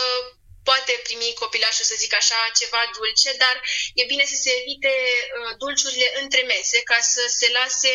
poate 0.69 0.93
primi 1.07 1.39
copilașul, 1.43 1.85
să 1.91 2.01
zic 2.03 2.13
așa, 2.21 2.39
ceva 2.59 2.81
dulce, 2.95 3.29
dar 3.43 3.55
e 3.99 4.03
bine 4.11 4.25
să 4.31 4.37
se 4.43 4.51
evite 4.61 4.93
uh, 5.37 5.51
dulciurile 5.61 6.09
între 6.21 6.41
mese 6.51 6.79
ca 6.91 6.99
să 7.13 7.23
se 7.39 7.47
lase 7.57 7.93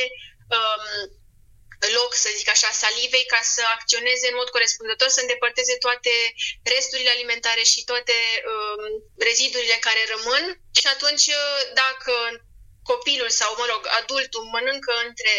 um, 0.56 0.85
loc, 1.98 2.14
să 2.14 2.28
zic 2.36 2.48
așa, 2.50 2.70
salivei 2.70 3.26
ca 3.34 3.40
să 3.42 3.62
acționeze 3.76 4.26
în 4.28 4.38
mod 4.40 4.48
corespunzător, 4.48 5.08
să 5.08 5.20
îndepărteze 5.20 5.76
toate 5.76 6.14
resturile 6.62 7.10
alimentare 7.10 7.62
și 7.62 7.84
toate 7.84 8.16
um, 8.52 8.84
rezidurile 9.28 9.76
care 9.80 10.02
rămân 10.14 10.44
și 10.80 10.86
atunci 10.86 11.26
uh, 11.26 11.60
dacă 11.74 12.14
copilul 12.82 13.30
sau, 13.30 13.54
mă 13.58 13.66
rog, 13.72 13.82
adultul 14.00 14.44
mănâncă 14.44 14.92
între 15.06 15.34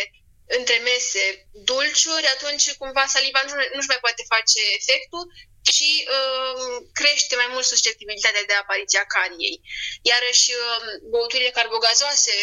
între 0.47 0.77
mese 0.77 1.47
dulciuri, 1.51 2.27
atunci 2.35 2.73
cumva 2.73 3.05
saliva 3.05 3.41
nu, 3.47 3.53
nu-și 3.73 3.91
mai 3.93 4.03
poate 4.05 4.23
face 4.33 4.59
efectul 4.79 5.23
și 5.71 6.07
uh, 6.17 6.85
crește 6.93 7.35
mai 7.35 7.49
mult 7.49 7.65
susceptibilitatea 7.65 8.43
de 8.43 8.53
apariția 8.53 9.05
cariei. 9.05 9.61
Iarăși, 10.01 10.51
uh, 10.51 10.83
băuturile 11.11 11.49
carbogazoase 11.49 12.35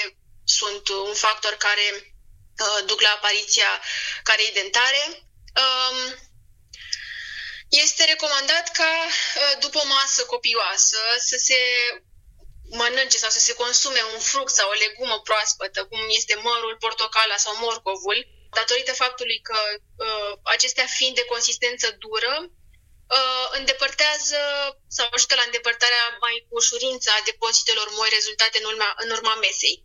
sunt 0.44 0.88
un 0.88 1.14
factor 1.14 1.52
care 1.52 1.86
uh, 1.94 2.11
duc 2.86 3.00
la 3.00 3.08
apariția 3.08 3.80
carei 4.22 4.50
dentare. 4.54 5.02
Uh, 5.62 6.12
este 7.68 8.04
recomandat 8.04 8.70
ca 8.70 8.92
uh, 9.06 9.54
după 9.60 9.78
o 9.78 9.86
masă 9.86 10.24
copioasă 10.24 10.98
să 11.18 11.36
se 11.36 11.60
mănânce 12.70 13.16
sau 13.18 13.30
să 13.30 13.38
se 13.38 13.54
consume 13.54 14.00
un 14.14 14.20
fruct 14.20 14.54
sau 14.54 14.68
o 14.68 14.80
legumă 14.84 15.20
proaspătă, 15.20 15.84
cum 15.84 16.00
este 16.08 16.34
mărul, 16.34 16.76
portocala 16.80 17.36
sau 17.36 17.56
morcovul, 17.56 18.18
datorită 18.50 18.92
faptului 18.92 19.40
că 19.48 19.58
uh, 20.06 20.32
acestea 20.42 20.86
fiind 20.86 21.14
de 21.14 21.24
consistență 21.24 21.96
dură, 22.04 22.34
uh, 22.46 23.46
îndepărtează 23.58 24.40
sau 24.88 25.06
ajută 25.12 25.34
la 25.34 25.42
îndepărtarea 25.46 26.16
mai 26.20 26.46
cu 26.48 26.54
ușurință 26.56 27.10
a 27.10 27.24
depozitelor 27.24 27.88
moi 27.90 28.08
rezultate 28.12 28.58
în 28.58 28.64
urma, 28.64 28.94
în 28.96 29.10
urma 29.10 29.34
mesei 29.34 29.84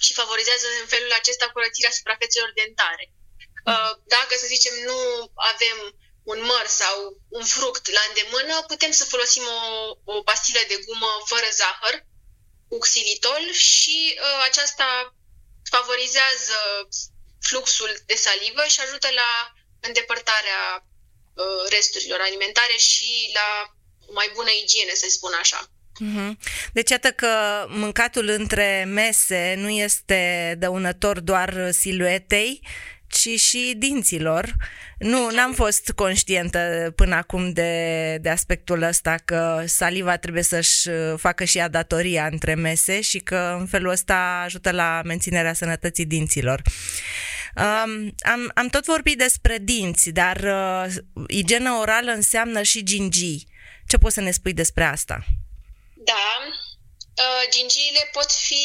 și 0.00 0.12
favorizează 0.12 0.66
în 0.80 0.86
felul 0.86 1.12
acesta 1.12 1.50
curățirea 1.52 1.90
suprafețelor 1.90 2.52
dentare. 2.54 3.04
Uh, 3.70 3.92
dacă, 4.14 4.32
să 4.38 4.46
zicem, 4.46 4.74
nu 4.84 4.98
avem 5.34 5.78
un 6.22 6.40
măr 6.44 6.66
sau 6.66 6.96
un 7.28 7.44
fruct 7.44 7.90
la 7.90 8.00
îndemână, 8.08 8.62
putem 8.62 8.90
să 8.90 9.04
folosim 9.04 9.42
o, 9.42 10.12
o 10.14 10.22
pastilă 10.22 10.60
de 10.68 10.82
gumă 10.86 11.22
fără 11.24 11.48
zahăr, 11.52 12.04
cu 12.68 12.78
xilitol 12.78 13.52
și 13.52 14.18
uh, 14.18 14.42
aceasta 14.44 15.14
favorizează 15.70 16.88
fluxul 17.40 18.02
de 18.06 18.14
salivă 18.14 18.64
și 18.66 18.80
ajută 18.80 19.08
la 19.10 19.52
îndepărtarea 19.80 20.84
uh, 20.84 21.68
resturilor 21.68 22.20
alimentare 22.20 22.76
și 22.76 23.30
la 23.34 23.74
o 24.08 24.12
mai 24.12 24.30
bună 24.34 24.50
igiene, 24.50 24.94
să 24.94 25.06
spun 25.08 25.32
așa. 25.32 25.70
Mhm. 25.98 26.38
Deci, 26.72 26.90
iată 26.90 27.08
că 27.08 27.28
mâncatul 27.68 28.28
între 28.38 28.84
mese 28.88 29.54
nu 29.56 29.68
este 29.68 30.54
dăunător 30.58 31.20
doar 31.20 31.70
siluetei, 31.70 32.60
ci 33.12 33.40
și 33.40 33.74
dinților. 33.76 34.52
Nu, 34.98 35.30
n-am 35.30 35.52
fost 35.52 35.92
conștientă 35.94 36.92
până 36.96 37.14
acum 37.14 37.52
de, 37.52 38.18
de 38.20 38.28
aspectul 38.28 38.82
ăsta 38.82 39.14
că 39.24 39.62
saliva 39.66 40.16
trebuie 40.16 40.42
să-și 40.42 40.88
facă 41.16 41.44
și 41.44 41.58
ea 41.58 41.68
datoria 41.68 42.28
între 42.30 42.54
mese 42.54 43.00
și 43.00 43.18
că 43.18 43.56
în 43.58 43.66
felul 43.66 43.90
ăsta 43.90 44.42
ajută 44.44 44.70
la 44.70 45.00
menținerea 45.04 45.52
sănătății 45.52 46.06
dinților. 46.06 46.62
Um, 47.56 48.14
am, 48.32 48.50
am 48.54 48.68
tot 48.68 48.84
vorbit 48.84 49.18
despre 49.18 49.58
dinți, 49.62 50.10
dar 50.10 50.36
uh, 50.36 50.94
igiena 51.28 51.80
orală 51.80 52.10
înseamnă 52.10 52.62
și 52.62 52.82
gingii. 52.82 53.48
Ce 53.86 53.96
poți 53.96 54.14
să 54.14 54.20
ne 54.20 54.30
spui 54.30 54.52
despre 54.52 54.84
asta? 54.84 55.24
Da, 56.04 56.28
uh, 57.24 57.44
gingiile 57.50 58.08
pot 58.12 58.30
fi 58.32 58.64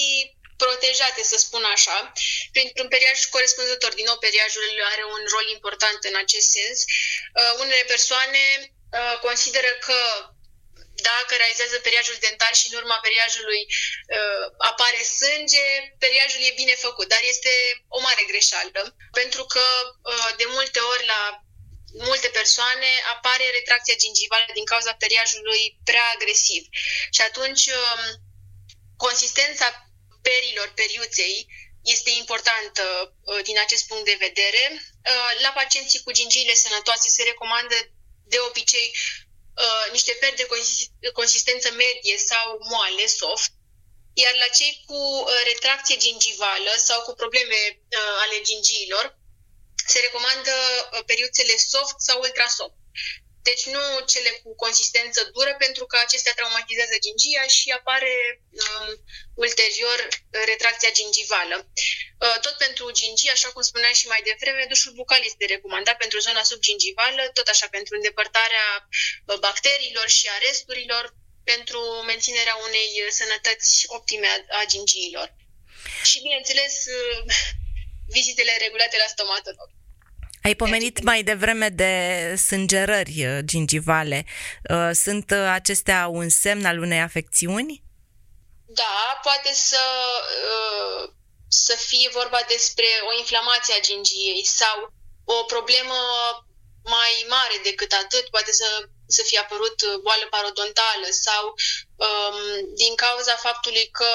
protejate, 0.57 1.23
să 1.23 1.37
spun 1.37 1.63
așa, 1.63 2.11
printr-un 2.51 2.87
periaj 2.87 3.25
corespunzător. 3.25 3.93
Din 3.93 4.05
nou, 4.05 4.17
periajul 4.17 4.67
are 4.93 5.03
un 5.03 5.23
rol 5.33 5.47
important 5.49 6.03
în 6.03 6.15
acest 6.15 6.47
sens. 6.49 6.77
Uh, 6.83 7.53
unele 7.59 7.83
persoane 7.93 8.43
uh, 8.91 9.19
consideră 9.19 9.71
că 9.85 9.99
dacă 11.11 11.35
realizează 11.35 11.77
periajul 11.79 12.17
dentar 12.19 12.53
și 12.55 12.67
în 12.69 12.77
urma 12.81 12.97
periajului 13.07 13.61
uh, 13.69 14.45
apare 14.57 15.01
sânge, 15.19 15.65
periajul 15.99 16.41
e 16.41 16.59
bine 16.61 16.75
făcut, 16.85 17.07
dar 17.07 17.23
este 17.33 17.51
o 17.87 17.99
mare 18.01 18.23
greșeală, 18.31 18.81
pentru 19.11 19.43
că 19.53 19.65
uh, 20.11 20.29
de 20.37 20.45
multe 20.47 20.79
ori 20.79 21.05
la 21.05 21.21
multe 21.97 22.27
persoane 22.27 22.89
apare 23.15 23.49
retracția 23.49 23.95
gingivală 23.95 24.45
din 24.53 24.65
cauza 24.65 24.93
periajului 24.93 25.77
prea 25.83 26.05
agresiv. 26.15 26.63
Și 27.11 27.21
atunci 27.21 27.65
uh, 27.65 28.03
consistența 28.97 29.67
perilor 30.21 30.71
periuței 30.75 31.47
este 31.95 32.09
importantă 32.09 32.83
uh, 33.23 33.39
din 33.43 33.57
acest 33.59 33.87
punct 33.87 34.05
de 34.05 34.17
vedere. 34.19 34.63
Uh, 34.73 35.31
la 35.41 35.49
pacienții 35.49 36.03
cu 36.03 36.11
gingiile 36.11 36.53
sănătoase 36.53 37.09
se 37.09 37.23
recomandă 37.23 37.75
de 38.23 38.39
obicei 38.39 38.87
uh, 38.95 39.91
niște 39.91 40.11
peri 40.19 40.35
de 40.35 40.47
consistență 41.13 41.71
medie 41.71 42.17
sau 42.17 42.57
moale, 42.69 43.05
soft, 43.05 43.51
iar 44.13 44.33
la 44.33 44.47
cei 44.47 44.83
cu 44.85 45.25
retracție 45.43 45.97
gingivală 45.97 46.73
sau 46.77 47.01
cu 47.01 47.13
probleme 47.13 47.79
ale 48.23 48.41
gingiilor 48.41 49.16
se 49.87 49.99
recomandă 49.99 50.53
periuțele 51.05 51.55
soft 51.57 51.97
sau 52.07 52.19
ultrasoft. 52.19 52.75
Deci 53.49 53.65
nu 53.75 53.83
cele 54.13 54.31
cu 54.43 54.55
consistență 54.55 55.19
dură, 55.35 55.53
pentru 55.63 55.85
că 55.85 55.97
acestea 55.99 56.33
traumatizează 56.33 56.95
gingia 57.05 57.45
și 57.57 57.75
apare 57.79 58.13
um, 58.61 58.89
ulterior 59.45 59.97
retracția 60.49 60.91
gingivală. 60.99 61.57
Uh, 62.23 62.37
tot 62.45 62.55
pentru 62.65 62.85
gingie, 62.91 63.31
așa 63.31 63.49
cum 63.51 63.61
spuneam 63.61 63.93
și 63.93 64.07
mai 64.07 64.21
devreme, 64.29 64.65
dușul 64.69 64.93
bucal 65.01 65.21
este 65.23 65.45
recomandat 65.45 65.97
pentru 65.97 66.19
zona 66.19 66.43
subgingivală, 66.43 67.23
tot 67.33 67.47
așa 67.47 67.67
pentru 67.75 67.95
îndepărtarea 67.95 68.67
uh, 68.81 69.37
bacteriilor 69.45 70.07
și 70.17 70.25
a 70.27 70.37
resturilor, 70.47 71.03
pentru 71.43 71.79
menținerea 72.11 72.55
unei 72.67 72.89
sănătăți 73.19 73.83
optime 73.87 74.27
a, 74.27 74.59
a 74.59 74.65
gingiilor. 74.71 75.27
Și, 76.03 76.21
bineînțeles, 76.21 76.73
uh, 76.85 77.19
vizitele 78.07 78.53
regulate 78.59 78.97
la 79.03 79.07
stomatolog. 79.15 79.69
Ai 80.47 80.55
pomenit 80.55 81.03
mai 81.03 81.23
devreme 81.23 81.69
de 81.69 81.93
sângerări 82.47 83.25
uh, 83.25 83.37
gingivale. 83.45 84.25
Uh, 84.69 84.89
sunt 84.93 85.31
uh, 85.31 85.47
acestea 85.59 86.07
un 86.07 86.29
semn 86.29 86.65
al 86.65 86.79
unei 86.79 87.01
afecțiuni? 87.01 87.83
Da, 88.65 89.19
poate 89.23 89.51
să, 89.53 89.83
să 91.47 91.75
fie 91.87 92.09
vorba 92.11 92.39
despre 92.47 92.85
o 93.09 93.17
inflamație 93.17 93.73
a 93.77 93.85
gingiei 93.87 94.45
sau 94.45 94.93
o 95.23 95.43
problemă 95.43 95.97
mai 96.83 97.25
mare 97.29 97.57
decât 97.63 97.91
atât, 97.91 98.29
poate 98.29 98.51
să, 98.51 98.67
să 99.07 99.21
fie 99.25 99.39
apărut 99.39 99.77
boală 100.03 100.25
parodontală 100.29 101.07
sau 101.09 101.43
um, 102.05 102.37
din 102.75 102.95
cauza 102.95 103.35
faptului 103.35 103.87
că 103.99 104.09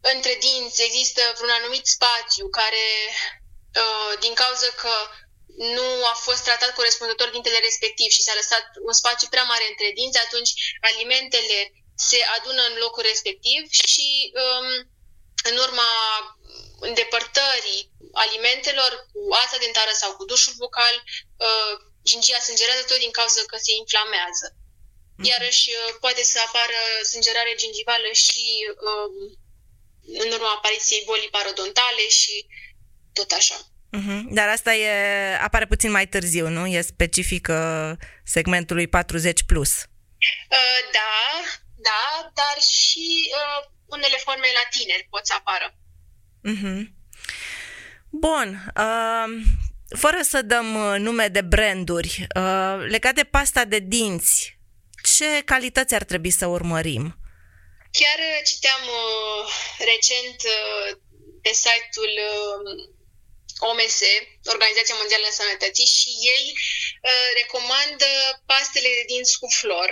între 0.00 0.34
dinți 0.40 0.82
există 0.82 1.22
vreun 1.36 1.50
anumit 1.50 1.86
spațiu 1.86 2.48
care, 2.48 2.86
uh, 3.82 4.18
din 4.20 4.34
cauza 4.34 4.68
că 4.82 4.94
nu 5.56 6.06
a 6.12 6.14
fost 6.26 6.42
tratat 6.42 6.74
corespunzător 6.74 7.28
dintele 7.30 7.58
respectiv 7.58 8.10
și 8.10 8.22
s-a 8.22 8.34
lăsat 8.34 8.64
un 8.88 8.92
spațiu 8.92 9.28
prea 9.28 9.42
mare 9.42 9.66
între 9.68 9.90
dinți, 9.94 10.18
atunci 10.18 10.52
alimentele 10.80 11.72
se 11.96 12.18
adună 12.36 12.62
în 12.66 12.76
locul 12.78 13.02
respectiv 13.02 13.60
și 13.70 14.32
um, 14.44 14.68
în 15.50 15.56
urma 15.56 15.90
îndepărtării 16.80 17.90
alimentelor 18.12 18.90
cu 19.12 19.20
asta 19.42 19.56
dentară 19.58 19.90
sau 19.92 20.10
cu 20.16 20.24
dușul 20.24 20.54
bucal, 20.56 20.94
uh, 21.46 21.72
gingia 22.08 22.38
sângerează 22.38 22.82
tot 22.86 22.98
din 22.98 23.10
cauza 23.10 23.42
că 23.46 23.56
se 23.56 23.72
inflamează. 23.82 24.46
Mhm. 25.16 25.26
Iarăși 25.30 25.70
uh, 25.70 25.94
poate 26.00 26.22
să 26.22 26.38
apară 26.46 26.80
sângerare 27.10 27.54
gingivală 27.54 28.10
și 28.26 28.44
um, 28.86 29.12
în 30.22 30.28
urma 30.32 30.52
apariției 30.56 31.02
bolii 31.06 31.34
parodontale 31.36 32.04
și 32.08 32.46
tot 33.12 33.30
așa. 33.30 33.56
Uh-huh. 33.98 34.20
Dar 34.30 34.48
asta 34.48 34.74
e, 34.74 34.90
apare 35.42 35.66
puțin 35.66 35.90
mai 35.90 36.06
târziu, 36.08 36.48
nu? 36.48 36.66
E 36.66 36.80
specifică 36.80 37.56
segmentului 38.24 38.86
40+. 38.86 38.90
Plus. 39.46 39.72
Uh, 39.78 40.80
da, 40.92 41.14
da, 41.74 42.30
dar 42.34 42.56
și 42.62 43.30
uh, 43.38 43.70
unele 43.86 44.16
forme 44.24 44.46
la 44.52 44.78
tineri 44.78 45.06
pot 45.10 45.26
să 45.26 45.34
apară. 45.36 45.74
Uh-huh. 46.50 46.80
Bun. 48.10 48.72
Uh, 48.76 49.26
fără 49.96 50.18
să 50.22 50.42
dăm 50.42 50.74
uh, 50.74 50.98
nume 50.98 51.28
de 51.28 51.40
branduri, 51.40 52.26
uh, 52.36 52.86
legat 52.88 53.14
de 53.14 53.24
pasta 53.24 53.64
de 53.64 53.78
dinți, 53.78 54.58
ce 55.16 55.42
calități 55.44 55.94
ar 55.94 56.04
trebui 56.04 56.30
să 56.30 56.46
urmărim? 56.46 57.16
Chiar 57.90 58.18
uh, 58.18 58.40
citeam 58.44 58.82
uh, 58.88 59.44
recent 59.78 60.38
uh, 60.56 60.88
pe 61.42 61.52
site-ul 61.52 62.14
uh, 62.32 62.96
OMS, 63.68 63.98
Organizația 64.54 64.94
Mondială 65.00 65.26
a 65.28 65.38
Sănătății, 65.40 65.94
și 65.98 66.10
ei 66.34 66.46
uh, 66.54 67.28
recomandă 67.40 68.10
pastele 68.46 68.88
de 68.98 69.04
dinți 69.12 69.38
cu 69.38 69.48
flor. 69.58 69.90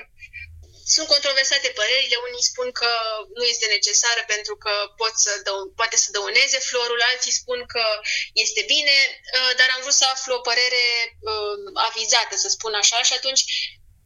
Sunt 0.95 1.07
controversate 1.15 1.69
părerile, 1.69 2.17
unii 2.29 2.51
spun 2.51 2.69
că 2.81 2.91
nu 3.39 3.45
este 3.45 3.67
necesară 3.67 4.23
pentru 4.27 4.55
că 4.57 4.73
pot 5.01 5.15
să 5.25 5.33
dău- 5.47 5.73
poate 5.81 5.97
să 5.97 6.09
dăuneze 6.11 6.59
florul, 6.59 7.01
alții 7.11 7.39
spun 7.41 7.61
că 7.67 7.85
este 8.33 8.63
bine, 8.75 8.97
uh, 9.37 9.53
dar 9.59 9.69
am 9.75 9.81
vrut 9.81 9.99
să 10.01 10.07
aflu 10.15 10.35
o 10.35 10.47
părere 10.51 10.85
uh, 11.31 11.57
avizată, 11.89 12.37
să 12.37 12.49
spun 12.49 12.75
așa, 12.75 13.03
și 13.03 13.13
atunci 13.13 13.43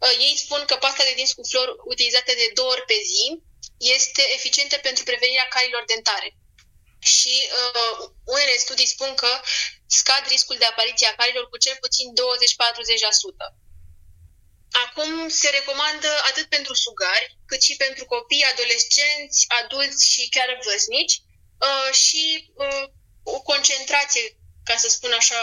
uh, 0.04 0.14
ei 0.26 0.34
spun 0.44 0.62
că 0.66 0.74
pasta 0.84 1.02
de 1.04 1.12
dinți 1.16 1.34
cu 1.34 1.44
flor 1.50 1.68
utilizată 1.92 2.32
de 2.40 2.50
două 2.54 2.70
ori 2.70 2.84
pe 2.90 2.98
zi 3.12 3.26
este 3.80 4.22
eficientă 4.32 4.76
pentru 4.78 5.04
prevenirea 5.04 5.48
carilor 5.48 5.84
dentare. 5.86 6.34
și 7.02 7.36
uh, 7.48 8.10
unele 8.24 8.56
studii 8.56 8.94
spun 8.94 9.14
că 9.14 9.40
scad 9.86 10.26
riscul 10.28 10.56
de 10.58 10.64
apariție 10.64 11.06
a 11.06 11.14
carilor 11.14 11.48
cu 11.48 11.56
cel 11.56 11.76
puțin 11.80 12.06
20-40%. 12.12 13.60
Acum 14.84 15.28
se 15.28 15.48
recomandă 15.50 16.10
atât 16.28 16.46
pentru 16.48 16.74
sugari, 16.74 17.38
cât 17.46 17.62
și 17.62 17.76
pentru 17.76 18.04
copii, 18.04 18.44
adolescenți, 18.52 19.44
adulți 19.48 20.08
și 20.12 20.28
chiar 20.28 20.60
vârstnici 20.64 21.16
uh, 21.68 21.92
și 21.92 22.52
uh, 22.54 22.84
o 23.22 23.40
concentrație, 23.40 24.36
ca 24.64 24.76
să 24.76 24.88
spun 24.88 25.12
așa, 25.12 25.42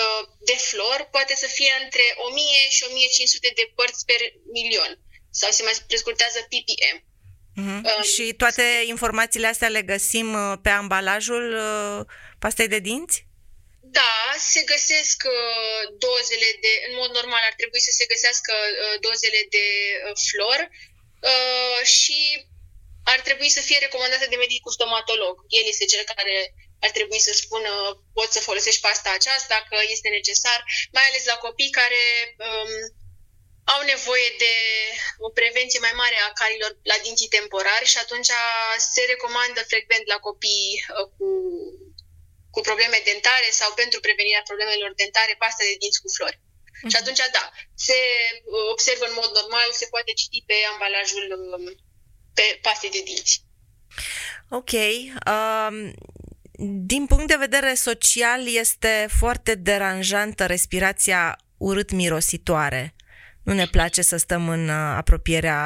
uh, 0.00 0.22
de 0.38 0.56
flor 0.68 1.08
poate 1.10 1.34
să 1.36 1.46
fie 1.46 1.72
între 1.82 2.04
1000 2.16 2.68
și 2.68 2.84
1500 2.84 3.52
de 3.54 3.72
părți 3.74 4.04
per 4.04 4.20
milion 4.52 4.98
sau 5.30 5.50
se 5.50 5.62
mai 5.62 5.76
prescurtează 5.86 6.38
ppm. 6.40 6.96
Uh-huh. 7.60 7.80
Uh, 7.82 8.04
și 8.12 8.34
toate 8.42 8.66
informațiile 8.94 9.46
astea 9.46 9.68
le 9.68 9.82
găsim 9.82 10.28
uh, 10.34 10.58
pe 10.62 10.68
ambalajul 10.68 11.46
uh, 11.54 12.00
pastei 12.38 12.68
de 12.68 12.78
dinți? 12.78 13.26
Da, 13.98 14.14
se 14.52 14.62
găsesc 14.72 15.18
uh, 15.36 15.82
dozele 16.06 16.48
de, 16.64 16.72
în 16.88 16.94
mod 17.00 17.10
normal 17.18 17.42
ar 17.50 17.54
trebui 17.60 17.80
să 17.88 17.92
se 17.98 18.10
găsească 18.12 18.52
uh, 18.62 18.94
dozele 19.06 19.40
de 19.56 19.66
uh, 19.96 20.12
flor 20.28 20.58
uh, 21.30 21.80
și 21.98 22.20
ar 23.12 23.20
trebui 23.26 23.50
să 23.56 23.60
fie 23.68 23.84
recomandate 23.86 24.26
de 24.30 24.42
medicul 24.44 24.72
stomatolog. 24.72 25.34
El 25.60 25.64
este 25.72 25.84
cel 25.92 26.04
care 26.14 26.36
ar 26.84 26.90
trebui 26.90 27.20
să 27.26 27.32
spună 27.32 27.72
poți 28.16 28.32
să 28.36 28.46
folosești 28.48 28.84
pasta 28.86 29.10
aceasta, 29.14 29.56
că 29.68 29.76
este 29.94 30.08
necesar, 30.08 30.58
mai 30.96 31.04
ales 31.06 31.24
la 31.32 31.36
copii 31.46 31.76
care 31.80 32.04
um, 32.46 32.72
au 33.74 33.80
nevoie 33.92 34.30
de 34.44 34.54
o 35.26 35.28
prevenție 35.38 35.84
mai 35.86 35.94
mare 36.02 36.18
a 36.20 36.36
carilor 36.40 36.70
la 36.92 36.96
dinții 37.06 37.34
temporari 37.38 37.92
și 37.92 37.98
atunci 38.04 38.30
se 38.94 39.02
recomandă 39.12 39.60
frecvent 39.72 40.04
la 40.12 40.18
copii 40.28 40.70
uh, 40.78 41.06
cu, 41.16 41.28
cu 42.54 42.60
probleme 42.68 42.98
dentare 43.10 43.48
sau 43.60 43.70
pentru 43.82 43.98
prevenirea 44.06 44.48
problemelor 44.48 44.92
dentare 45.02 45.34
pasta 45.42 45.62
de 45.68 45.80
dinți 45.82 46.02
cu 46.02 46.10
flori. 46.16 46.38
Mm-hmm. 46.76 46.90
Și 46.90 46.96
atunci, 47.00 47.20
da, 47.38 47.44
se 47.86 47.98
observă 48.74 49.04
în 49.08 49.18
mod 49.20 49.30
normal, 49.40 49.68
se 49.72 49.86
poate 49.94 50.12
citi 50.20 50.40
pe 50.46 50.56
ambalajul 50.72 51.26
um, 51.36 51.64
pe 52.34 52.46
paste 52.62 52.88
de 52.96 53.02
dinți. 53.08 53.34
Ok. 54.48 54.72
Um, 55.32 55.76
din 56.92 57.06
punct 57.06 57.26
de 57.26 57.44
vedere 57.46 57.74
social, 57.74 58.54
este 58.62 59.08
foarte 59.18 59.54
deranjantă 59.54 60.46
respirația 60.46 61.38
urât-mirositoare. 61.56 62.95
Nu 63.46 63.52
ne 63.52 63.66
place 63.76 64.02
să 64.02 64.16
stăm 64.16 64.48
în 64.48 64.64
uh, 64.68 64.94
apropierea 65.02 65.60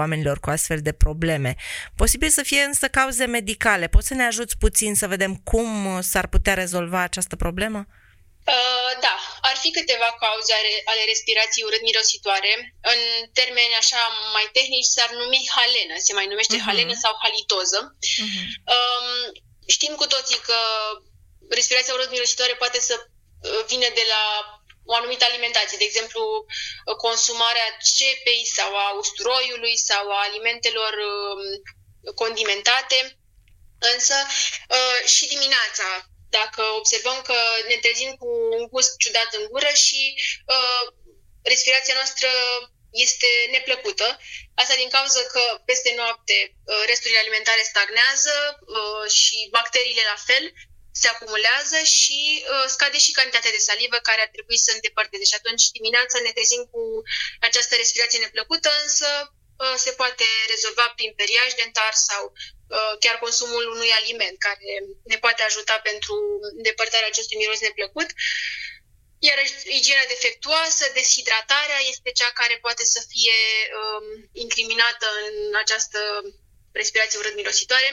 oamenilor 0.00 0.36
cu 0.40 0.50
astfel 0.50 0.80
de 0.88 0.92
probleme. 1.04 1.50
Posibil 2.02 2.30
să 2.38 2.42
fie 2.50 2.62
însă 2.70 2.86
cauze 2.98 3.24
medicale. 3.38 3.86
Poți 3.94 4.08
să 4.10 4.14
ne 4.14 4.26
ajuți 4.30 4.58
puțin 4.64 4.92
să 4.94 5.06
vedem 5.14 5.32
cum 5.50 5.68
s-ar 6.10 6.26
putea 6.34 6.54
rezolva 6.54 7.00
această 7.00 7.34
problemă? 7.44 7.80
Uh, 8.54 8.92
da, 9.06 9.16
ar 9.48 9.56
fi 9.62 9.70
câteva 9.78 10.08
cauze 10.24 10.52
ale, 10.60 10.72
ale 10.92 11.02
respirației 11.12 11.66
urât-mirositoare. 11.68 12.52
În 12.92 13.00
termeni 13.40 13.80
așa 13.82 14.02
mai 14.36 14.46
tehnici 14.58 14.94
s-ar 14.94 15.10
numi 15.20 15.50
halenă, 15.56 15.94
se 16.06 16.12
mai 16.18 16.26
numește 16.32 16.56
uh-huh. 16.56 16.68
halenă 16.68 16.94
sau 17.04 17.12
halitoză. 17.24 17.80
Uh-huh. 18.24 18.44
Um, 18.74 19.06
știm 19.76 19.94
cu 20.00 20.06
toții 20.14 20.40
că 20.48 20.58
respirația 21.58 21.94
urât-mirositoare 21.94 22.54
poate 22.62 22.80
să 22.88 22.94
uh, 22.98 23.62
vină 23.70 23.88
de 24.00 24.04
la 24.12 24.22
o 24.90 24.94
anumită 24.94 25.24
alimentație, 25.24 25.78
de 25.78 25.84
exemplu 25.84 26.22
consumarea 27.06 27.68
cepei 27.96 28.42
sau 28.56 28.70
a 28.76 28.88
usturoiului 29.02 29.76
sau 29.76 30.10
a 30.10 30.24
alimentelor 30.28 30.92
um, 31.10 31.40
condimentate. 32.14 32.98
Însă 33.94 34.16
uh, 34.24 35.08
și 35.14 35.24
dimineața, 35.34 35.88
dacă 36.38 36.62
observăm 36.80 37.18
că 37.28 37.38
ne 37.68 37.76
trezim 37.84 38.12
cu 38.20 38.28
un 38.58 38.64
gust 38.72 38.96
ciudat 38.96 39.30
în 39.38 39.44
gură 39.50 39.72
și 39.84 40.02
uh, 40.54 40.84
respirația 41.42 41.94
noastră 41.94 42.28
este 43.06 43.30
neplăcută. 43.50 44.18
Asta 44.54 44.74
din 44.74 44.88
cauza 44.88 45.22
că 45.34 45.42
peste 45.64 45.92
noapte 45.96 46.36
uh, 46.52 46.82
resturile 46.86 47.18
alimentare 47.18 47.62
stagnează 47.72 48.34
și 49.08 49.48
bacteriile 49.50 50.02
la 50.12 50.18
fel 50.28 50.44
se 51.00 51.08
acumulează 51.08 51.78
și 51.98 52.20
uh, 52.44 52.66
scade 52.74 52.98
și 53.06 53.16
cantitatea 53.18 53.56
de 53.56 53.66
salivă 53.68 53.96
care 54.08 54.20
ar 54.22 54.30
trebui 54.36 54.58
să 54.66 54.70
îndepărteze. 54.72 55.24
Și 55.30 55.38
atunci 55.40 55.64
dimineața 55.78 56.16
ne 56.20 56.32
trezim 56.36 56.62
cu 56.72 56.82
această 57.48 57.74
respirație 57.76 58.24
neplăcută, 58.24 58.70
însă 58.84 59.08
uh, 59.30 59.76
se 59.84 59.92
poate 60.00 60.26
rezolva 60.52 60.86
prin 60.96 61.12
periaj 61.20 61.50
dentar 61.60 61.94
sau 62.08 62.22
uh, 62.34 62.92
chiar 63.02 63.16
consumul 63.24 63.64
unui 63.74 63.90
aliment 63.98 64.36
care 64.46 64.70
ne 65.10 65.18
poate 65.24 65.42
ajuta 65.42 65.76
pentru 65.88 66.14
îndepărtarea 66.56 67.10
acestui 67.10 67.40
miros 67.40 67.60
neplăcut. 67.60 68.08
Iar 69.28 69.38
igiena 69.78 70.04
defectuoasă, 70.14 70.84
deshidratarea 70.94 71.80
este 71.92 72.10
cea 72.10 72.30
care 72.40 72.56
poate 72.66 72.84
să 72.84 73.00
fie 73.12 73.38
um, 73.78 74.04
incriminată 74.32 75.06
în 75.28 75.54
această 75.62 76.00
respirație 76.72 77.18
urât-mirositoare. 77.18 77.90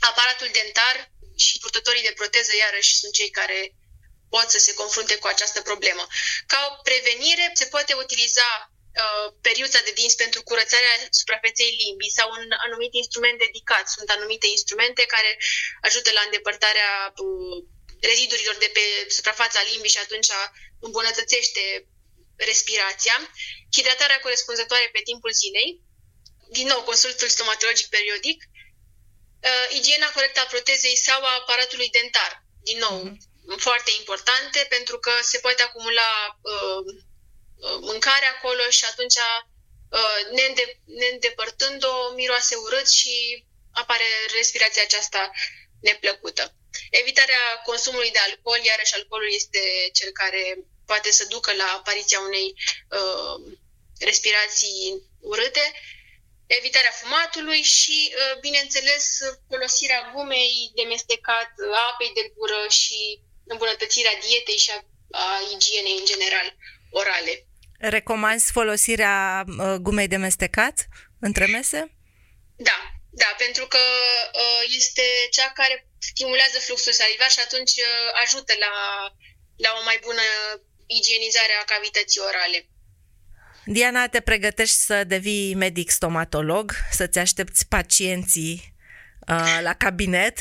Aparatul 0.00 0.48
dentar 0.52 0.96
și 1.36 1.58
purtătorii 1.58 2.02
de 2.08 2.12
proteză, 2.16 2.56
iarăși, 2.56 2.96
sunt 2.96 3.12
cei 3.12 3.30
care 3.30 3.74
pot 4.34 4.46
să 4.50 4.58
se 4.58 4.74
confrunte 4.74 5.16
cu 5.16 5.26
această 5.26 5.60
problemă. 5.60 6.06
Ca 6.46 6.58
o 6.68 6.80
prevenire, 6.88 7.50
se 7.54 7.66
poate 7.74 7.92
utiliza 7.94 8.48
uh, 8.70 9.26
periuța 9.46 9.80
de 9.86 9.92
dinți 9.98 10.16
pentru 10.16 10.42
curățarea 10.42 10.94
suprafeței 11.10 11.70
limbii 11.82 12.16
sau 12.18 12.28
un 12.38 12.46
anumit 12.66 12.92
instrument 12.94 13.38
dedicat. 13.38 13.84
Sunt 13.88 14.08
anumite 14.10 14.46
instrumente 14.46 15.02
care 15.14 15.30
ajută 15.88 16.10
la 16.12 16.22
îndepărtarea 16.24 16.90
uh, 17.24 17.56
rezidurilor 18.10 18.56
de 18.64 18.70
pe 18.76 18.84
suprafața 19.16 19.60
limbii 19.70 19.94
și 19.94 20.02
atunci 20.04 20.30
îmbunătățește 20.80 21.62
respirația. 22.36 23.16
Hidratarea 23.76 24.20
corespunzătoare 24.20 24.88
pe 24.92 25.00
timpul 25.04 25.32
zilei, 25.32 25.80
din 26.58 26.66
nou 26.66 26.82
consultul 26.82 27.28
stomatologic 27.28 27.88
periodic, 27.88 28.38
uh, 29.48 29.66
igiena 29.78 30.10
corectă 30.10 30.40
a 30.40 30.44
protezei 30.54 30.96
sau 30.96 31.22
a 31.24 31.34
aparatului 31.40 31.88
dentar. 31.88 32.32
Din 32.62 32.78
nou, 32.78 32.98
uh-huh. 33.02 33.58
foarte 33.58 33.90
importante 33.98 34.66
pentru 34.68 34.98
că 34.98 35.12
se 35.22 35.38
poate 35.38 35.62
acumula 35.62 36.38
uh, 36.40 36.84
uh, 37.56 37.78
mâncare 37.80 38.26
acolo 38.26 38.62
și 38.70 38.84
atunci 38.84 39.14
uh, 39.18 40.20
ne, 40.32 40.42
înde- 40.42 40.80
ne 40.84 41.06
îndepărtând-o, 41.12 42.12
miroase 42.14 42.54
urât 42.54 42.88
și 42.90 43.44
apare 43.72 44.04
respirația 44.34 44.82
aceasta 44.82 45.30
neplăcută. 45.80 46.54
Evitarea 46.90 47.60
consumului 47.64 48.10
de 48.10 48.18
alcool, 48.18 48.60
iarăși 48.64 48.94
alcoolul 48.94 49.32
este 49.34 49.90
cel 49.92 50.10
care 50.12 50.58
poate 50.86 51.10
să 51.10 51.24
ducă 51.24 51.52
la 51.52 51.64
apariția 51.78 52.20
unei 52.20 52.54
uh, 52.90 53.52
respirații 53.98 55.02
urâte 55.20 55.72
evitarea 56.46 56.90
fumatului 56.90 57.62
și, 57.62 58.14
uh, 58.14 58.40
bineînțeles, 58.40 59.04
folosirea 59.48 60.10
gumei 60.14 60.70
de 60.74 60.82
mestecat, 60.82 61.50
apei 61.90 62.10
de 62.14 62.32
gură 62.36 62.68
și 62.68 63.20
îmbunătățirea 63.46 64.18
dietei 64.26 64.56
și 64.56 64.70
a, 64.70 64.84
a 65.10 65.24
igienei 65.54 65.96
în 65.98 66.04
general 66.04 66.56
orale. 66.90 67.46
Recomanzi 67.78 68.52
folosirea 68.52 69.44
uh, 69.46 69.74
gumei 69.80 70.08
de 70.08 70.16
mestecat 70.16 70.76
între 71.20 71.46
mese? 71.46 71.96
Da, 72.56 72.78
da, 73.10 73.34
pentru 73.38 73.66
că 73.66 73.82
uh, 74.32 74.62
este 74.68 75.02
cea 75.30 75.50
care 75.52 75.86
stimulează 75.98 76.58
fluxul 76.58 76.92
salivar 76.92 77.30
și 77.30 77.40
atunci 77.40 77.72
ajută 78.24 78.52
la, 78.58 78.72
la 79.56 79.70
o 79.80 79.82
mai 79.84 79.98
bună 80.02 80.22
igienizare 80.86 81.52
a 81.60 81.64
cavității 81.64 82.20
orale. 82.20 82.68
Diana, 83.64 84.06
te 84.06 84.20
pregătești 84.20 84.76
să 84.76 85.04
devii 85.06 85.54
medic 85.54 85.90
stomatolog, 85.90 86.72
să-ți 86.90 87.18
aștepți 87.18 87.68
pacienții 87.68 88.74
uh, 89.28 89.58
la 89.62 89.72
cabinet 89.72 90.38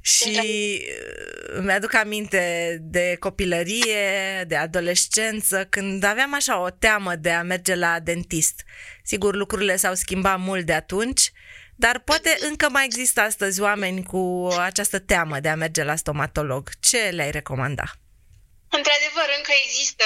și 0.00 0.38
uh, 1.56 1.62
mi-aduc 1.62 1.94
aminte 1.94 2.78
de 2.80 3.16
copilărie, 3.20 4.44
de 4.46 4.56
adolescență, 4.56 5.66
când 5.70 6.04
aveam 6.04 6.34
așa 6.34 6.60
o 6.60 6.70
teamă 6.70 7.16
de 7.16 7.30
a 7.30 7.42
merge 7.42 7.74
la 7.74 8.00
dentist. 8.00 8.62
Sigur, 9.02 9.34
lucrurile 9.34 9.76
s-au 9.76 9.94
schimbat 9.94 10.38
mult 10.38 10.66
de 10.66 10.72
atunci, 10.72 11.32
dar 11.76 11.98
poate 11.98 12.36
încă 12.48 12.68
mai 12.70 12.84
există 12.84 13.20
astăzi 13.20 13.60
oameni 13.60 14.02
cu 14.02 14.48
această 14.58 14.98
teamă 14.98 15.40
de 15.40 15.48
a 15.48 15.56
merge 15.56 15.84
la 15.84 15.96
stomatolog. 15.96 16.70
Ce 16.80 16.98
le-ai 16.98 17.30
recomanda? 17.30 18.03
Într-adevăr, 18.78 19.28
încă 19.36 19.52
există 19.64 20.04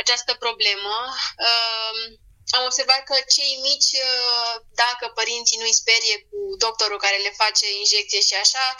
această 0.00 0.34
problemă. 0.34 0.94
Am 2.56 2.64
observat 2.64 3.02
că 3.04 3.16
cei 3.34 3.58
mici, 3.62 3.92
dacă 4.82 5.04
părinții 5.14 5.60
nu-i 5.60 5.80
sperie 5.82 6.16
cu 6.30 6.38
doctorul 6.58 6.98
care 6.98 7.16
le 7.16 7.32
face 7.42 7.66
injecție 7.78 8.20
și 8.20 8.34
așa, 8.34 8.76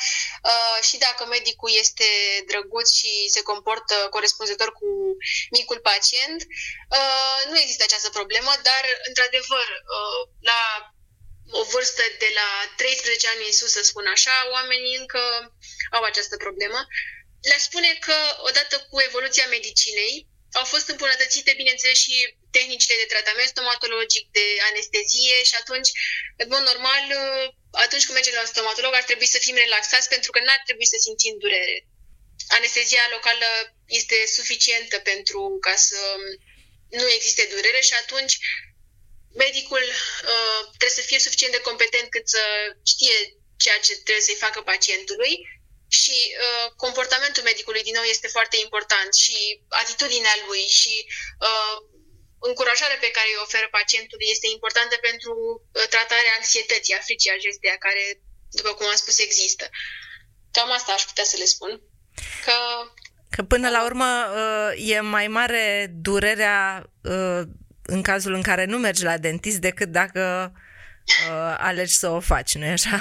și 0.88 0.96
dacă 0.98 1.26
medicul 1.26 1.70
este 1.74 2.08
drăguț 2.46 2.88
și 2.90 3.28
se 3.28 3.42
comportă 3.42 4.06
corespunzător 4.10 4.72
cu 4.72 4.88
micul 5.50 5.80
pacient, 5.80 6.40
nu 7.50 7.58
există 7.58 7.82
această 7.86 8.10
problemă, 8.10 8.52
dar, 8.62 8.84
într-adevăr, 9.08 9.66
la 10.40 10.60
o 11.50 11.62
vârstă 11.62 12.02
de 12.18 12.30
la 12.34 12.48
13 12.76 13.28
ani 13.28 13.46
în 13.46 13.52
sus, 13.52 13.70
să 13.70 13.82
spun 13.82 14.06
așa, 14.06 14.48
oamenii 14.52 14.96
încă 14.96 15.22
au 15.90 16.02
această 16.02 16.36
problemă. 16.36 16.86
Le 17.42 17.56
spune 17.58 17.94
că, 18.00 18.16
odată 18.38 18.86
cu 18.90 19.00
evoluția 19.00 19.46
medicinei, 19.46 20.26
au 20.52 20.64
fost 20.64 20.88
îmbunătățite, 20.88 21.52
bineînțeles, 21.56 21.98
și 21.98 22.36
tehnicile 22.50 22.96
de 22.98 23.10
tratament 23.12 23.48
stomatologic, 23.48 24.24
de 24.30 24.46
anestezie 24.70 25.42
și 25.42 25.54
atunci, 25.54 25.90
în 26.36 26.48
mod 26.50 26.62
normal, 26.70 27.04
atunci 27.70 28.04
când 28.04 28.16
mergem 28.18 28.34
la 28.40 28.44
stomatolog, 28.52 28.94
ar 28.94 29.02
trebui 29.02 29.26
să 29.26 29.38
fim 29.38 29.54
relaxați 29.54 30.08
pentru 30.08 30.30
că 30.30 30.40
n-ar 30.40 30.62
trebui 30.64 30.86
să 30.86 30.96
simțim 31.00 31.34
durere. 31.38 31.86
Anestezia 32.48 33.04
locală 33.10 33.48
este 33.86 34.16
suficientă 34.26 34.98
pentru 34.98 35.58
ca 35.60 35.74
să 35.76 36.00
nu 36.90 37.10
existe 37.10 37.48
durere 37.50 37.80
și 37.80 37.94
atunci 37.94 38.34
medicul 39.34 39.84
uh, 40.32 40.60
trebuie 40.78 40.98
să 41.00 41.08
fie 41.08 41.18
suficient 41.18 41.52
de 41.52 41.60
competent 41.60 42.10
cât 42.10 42.28
să 42.28 42.42
știe 42.92 43.16
ceea 43.56 43.78
ce 43.78 43.92
trebuie 43.92 44.24
să-i 44.24 44.44
facă 44.46 44.60
pacientului 44.62 45.32
și 45.88 46.16
uh, 46.28 46.66
comportamentul 46.84 47.42
medicului, 47.50 47.86
din 47.88 47.96
nou, 47.98 48.06
este 48.14 48.28
foarte 48.36 48.56
important 48.64 49.10
și 49.24 49.36
atitudinea 49.82 50.36
lui 50.46 50.64
și 50.80 50.94
uh, 51.46 51.76
încurajarea 52.48 52.98
pe 53.00 53.14
care 53.16 53.28
îi 53.30 53.44
oferă 53.46 53.68
pacientului 53.78 54.28
este 54.34 54.46
importantă 54.56 54.94
pentru 55.08 55.32
uh, 55.60 55.86
tratarea 55.94 56.36
anxietății, 56.38 56.96
a 56.96 57.06
fricii 57.08 57.36
acesteia, 57.36 57.76
care, 57.86 58.04
după 58.58 58.70
cum 58.74 58.86
am 58.86 58.98
spus, 59.02 59.16
există. 59.18 59.64
Cam 60.56 60.70
asta 60.72 60.92
aș 60.92 61.02
putea 61.10 61.26
să 61.32 61.36
le 61.36 61.48
spun. 61.54 61.72
Că 62.44 62.56
Că 63.30 63.42
până 63.42 63.68
la 63.68 63.84
urmă 63.84 64.26
uh, 64.34 64.90
e 64.90 65.00
mai 65.00 65.28
mare 65.28 65.92
durerea 65.94 66.90
uh, 67.02 67.40
în 67.82 68.02
cazul 68.02 68.32
în 68.32 68.42
care 68.42 68.64
nu 68.64 68.78
mergi 68.78 69.02
la 69.02 69.18
dentist 69.18 69.58
decât 69.58 69.88
dacă 69.88 70.52
uh, 71.30 71.54
alegi 71.58 71.94
să 71.94 72.08
o 72.08 72.20
faci, 72.20 72.54
nu-i 72.54 72.68
așa? 72.68 73.00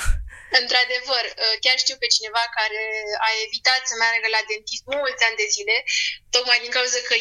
Într-adevăr, 0.62 1.26
uh, 1.34 1.56
chiar 1.64 1.78
știu 1.84 1.98
pe 2.00 2.14
cineva 2.16 2.44
care 2.60 2.84
a 3.28 3.30
evitat 3.46 3.82
să 3.90 3.96
meargă 3.96 4.28
la 4.36 4.42
dentist 4.52 4.86
mulți 4.98 5.26
ani 5.28 5.40
de 5.42 5.48
zile, 5.56 5.76
tocmai 6.36 6.60
din 6.64 6.76
cauza 6.78 7.00
că 7.10 7.16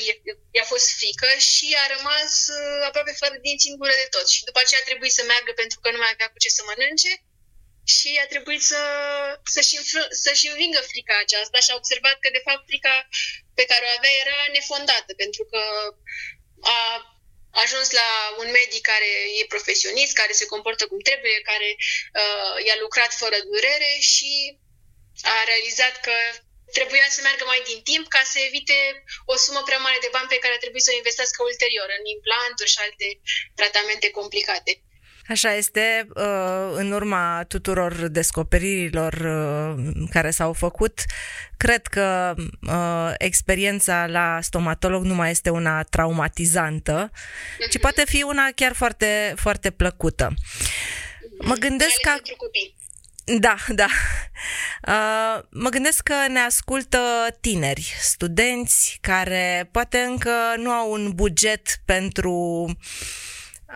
i-a 0.57 0.67
fost 0.73 0.89
frică 0.99 1.31
și 1.53 1.67
a 1.83 1.87
rămas 1.97 2.33
uh, 2.59 2.81
aproape 2.89 3.12
fără 3.23 3.35
dinți 3.45 3.69
în 3.71 3.79
gură 3.81 3.95
de 4.03 4.09
tot. 4.15 4.27
Și 4.35 4.47
după 4.49 4.61
aceea 4.61 4.81
a 4.83 4.89
trebuit 4.91 5.15
să 5.19 5.23
meargă 5.31 5.53
pentru 5.62 5.79
că 5.81 5.89
nu 5.91 6.01
mai 6.03 6.12
avea 6.12 6.29
cu 6.31 6.39
ce 6.45 6.51
să 6.57 6.62
mănânce 6.65 7.12
și 7.95 8.11
a 8.23 8.27
trebuit 8.33 8.62
să, 8.73 8.83
să-și, 9.55 9.75
înfr- 9.81 10.12
să-și 10.25 10.49
învingă 10.51 10.81
frica 10.91 11.17
aceasta 11.21 11.59
și 11.61 11.71
a 11.71 11.81
observat 11.81 12.17
că, 12.21 12.29
de 12.37 12.43
fapt, 12.47 12.62
frica 12.71 12.95
pe 13.59 13.65
care 13.71 13.85
o 13.87 13.95
avea 13.97 14.15
era 14.23 14.39
nefondată, 14.57 15.11
pentru 15.23 15.43
că 15.51 15.61
a 16.77 16.81
ajuns 17.64 17.90
la 17.90 18.11
un 18.38 18.49
medic 18.51 18.83
care 18.92 19.11
e 19.40 19.53
profesionist, 19.55 20.12
care 20.14 20.33
se 20.33 20.47
comportă 20.53 20.87
cum 20.87 21.01
trebuie, 21.01 21.40
care 21.51 21.71
uh, 21.79 22.64
i-a 22.66 22.77
lucrat 22.85 23.12
fără 23.14 23.37
durere 23.51 23.92
și 24.12 24.59
a 25.23 25.45
realizat 25.45 26.01
că 26.01 26.16
trebuia 26.73 27.07
să 27.11 27.21
meargă 27.23 27.45
mai 27.47 27.62
din 27.71 27.81
timp 27.83 28.09
ca 28.09 28.23
să 28.33 28.38
evite 28.38 29.05
o 29.25 29.37
sumă 29.37 29.62
prea 29.62 29.79
mare 29.79 29.99
de 30.01 30.09
bani 30.12 30.29
pe 30.29 30.38
care 30.42 30.55
a 30.55 30.62
trebuit 30.64 30.83
să 30.83 30.90
o 30.92 30.97
investească 30.97 31.42
ulterior 31.42 31.88
în 31.99 32.05
implanturi 32.14 32.73
și 32.75 32.79
alte 32.79 33.09
tratamente 33.55 34.11
complicate. 34.11 34.73
Așa 35.29 35.53
este, 35.55 36.07
uh, 36.15 36.73
în 36.75 36.93
urma 36.93 37.45
tuturor 37.49 37.93
descoperirilor 37.93 39.12
uh, 39.12 40.05
care 40.11 40.31
s-au 40.31 40.53
făcut, 40.53 41.01
cred 41.57 41.87
că 41.87 42.35
uh, 42.61 43.12
experiența 43.19 44.07
la 44.07 44.39
stomatolog 44.41 45.05
nu 45.05 45.15
mai 45.15 45.31
este 45.31 45.51
una 45.51 45.83
traumatizantă, 45.83 47.11
ci 47.71 47.79
poate 47.79 48.03
fi 48.07 48.23
una 48.23 48.49
chiar 48.55 48.73
foarte, 48.73 49.35
foarte 49.37 49.71
plăcută. 49.71 50.35
Mă 51.39 51.55
gândesc 51.55 51.95
că... 52.03 52.12
Da, 53.39 53.57
da. 53.69 53.87
mă 55.51 55.69
gândesc 55.69 56.03
că 56.03 56.15
ne 56.29 56.39
ascultă 56.39 56.99
tineri, 57.41 57.95
studenți 58.01 58.99
care 59.01 59.69
poate 59.73 59.99
încă 59.99 60.31
nu 60.57 60.71
au 60.71 60.93
un 60.93 61.12
buget 61.15 61.81
pentru 61.85 62.67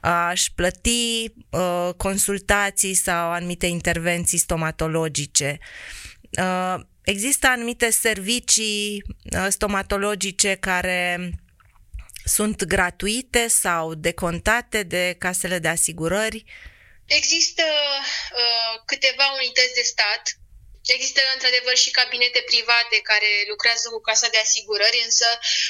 a-și 0.00 0.52
plăti 0.54 1.32
uh, 1.50 1.90
consultații 1.96 2.94
sau 2.94 3.30
anumite 3.30 3.66
intervenții 3.66 4.38
stomatologice. 4.38 5.58
Uh, 6.38 6.74
există 7.02 7.46
anumite 7.46 7.90
servicii 7.90 9.02
uh, 9.36 9.46
stomatologice 9.48 10.54
care 10.54 11.30
sunt 12.24 12.64
gratuite 12.64 13.48
sau 13.48 13.94
decontate 13.94 14.82
de 14.82 15.14
casele 15.18 15.58
de 15.58 15.68
asigurări? 15.68 16.44
Există 17.04 17.62
uh, 17.62 18.82
câteva 18.84 19.24
unități 19.38 19.74
de 19.74 19.82
stat 19.82 20.22
Există 20.84 21.20
într-adevăr 21.34 21.76
și 21.76 21.90
cabinete 21.90 22.40
private 22.40 22.96
care 23.02 23.44
lucrează 23.48 23.88
cu 23.88 24.00
casa 24.00 24.28
de 24.28 24.38
asigurări, 24.38 25.02
însă 25.04 25.26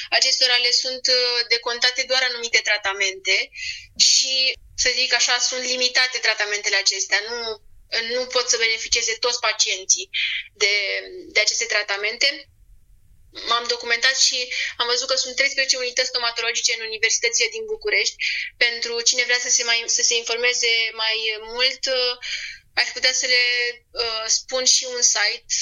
acestora 0.09 0.55
le 0.55 0.71
sunt 0.71 1.07
uh, 1.07 1.45
decontate 1.47 2.03
doar 2.03 2.23
anumite 2.23 2.59
tratamente 2.63 3.49
și, 3.97 4.53
să 4.75 4.89
zic 4.93 5.13
așa, 5.13 5.37
sunt 5.39 5.63
limitate 5.63 6.17
tratamentele 6.17 6.75
acestea. 6.75 7.19
Nu, 7.29 7.61
nu 7.99 8.25
pot 8.25 8.49
să 8.49 8.57
beneficieze 8.57 9.13
toți 9.19 9.39
pacienții 9.39 10.09
de, 10.53 10.73
de 11.27 11.39
aceste 11.39 11.65
tratamente. 11.65 12.45
M-am 13.47 13.65
documentat 13.67 14.17
și 14.17 14.53
am 14.77 14.87
văzut 14.87 15.07
că 15.07 15.15
sunt 15.15 15.35
13 15.35 15.77
unități 15.77 16.07
stomatologice 16.07 16.73
în 16.73 16.85
universitățile 16.85 17.47
din 17.51 17.65
București. 17.65 18.15
Pentru 18.57 19.01
cine 19.01 19.23
vrea 19.23 19.39
să 19.39 19.49
se, 19.49 19.63
mai, 19.63 19.83
să 19.85 20.01
se 20.01 20.15
informeze 20.15 20.71
mai 20.93 21.17
mult, 21.41 21.85
uh, 21.85 22.17
aș 22.73 22.89
putea 22.93 23.13
să 23.13 23.25
le 23.25 23.43
uh, 23.91 24.23
spun 24.25 24.63
și 24.65 24.83
un 24.95 25.01
site. 25.01 25.53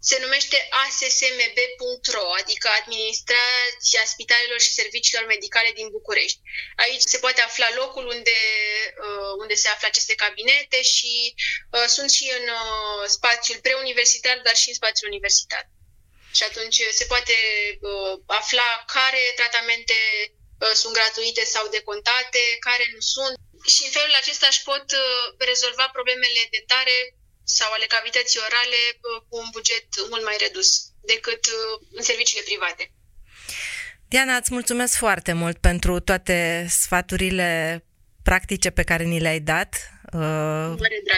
Se 0.00 0.18
numește 0.20 0.68
assmb.ro, 0.84 2.26
adică 2.40 2.68
Administrația 2.80 4.04
Spitalelor 4.04 4.60
și 4.60 4.72
Serviciilor 4.72 5.26
Medicale 5.26 5.70
din 5.74 5.88
București. 5.88 6.40
Aici 6.76 7.02
se 7.12 7.18
poate 7.18 7.40
afla 7.40 7.68
locul 7.74 8.06
unde, 8.06 8.38
uh, 9.06 9.32
unde 9.38 9.54
se 9.54 9.68
află 9.68 9.86
aceste 9.86 10.14
cabinete 10.14 10.82
și 10.82 11.34
uh, 11.70 11.84
sunt 11.86 12.10
și 12.10 12.32
în 12.38 12.48
uh, 12.48 13.04
spațiul 13.06 13.60
preuniversitar, 13.60 14.40
dar 14.44 14.56
și 14.56 14.68
în 14.68 14.74
spațiul 14.74 15.10
universitar. 15.10 15.64
Și 16.36 16.42
atunci 16.42 16.80
se 16.90 17.04
poate 17.04 17.36
uh, 17.80 18.20
afla 18.26 18.84
care 18.86 19.22
tratamente 19.36 19.94
uh, 20.60 20.72
sunt 20.80 20.92
gratuite 20.92 21.44
sau 21.44 21.68
decontate, 21.68 22.42
care 22.60 22.84
nu 22.94 23.00
sunt 23.00 23.36
și 23.72 23.80
în 23.86 23.92
felul 23.98 24.14
acesta 24.22 24.46
își 24.50 24.62
pot 24.70 24.86
uh, 25.02 25.24
rezolva 25.50 25.86
problemele 25.96 26.42
dentare 26.56 26.96
sau 27.58 27.68
ale 27.72 27.86
cavității 27.94 28.44
orale 28.46 28.80
uh, 28.92 29.18
cu 29.28 29.34
un 29.42 29.48
buget 29.56 29.86
mult 30.12 30.24
mai 30.28 30.36
redus 30.44 30.68
decât 31.12 31.42
uh, 31.46 31.74
în 31.98 32.02
serviciile 32.10 32.48
private. 32.48 32.84
Diana, 34.12 34.36
îți 34.36 34.52
mulțumesc 34.52 34.94
foarte 35.04 35.32
mult 35.32 35.56
pentru 35.68 36.00
toate 36.00 36.66
sfaturile 36.68 37.50
practice 38.22 38.70
pe 38.70 38.82
care 38.82 39.04
ni 39.04 39.20
le-ai 39.20 39.40
dat 39.40 39.70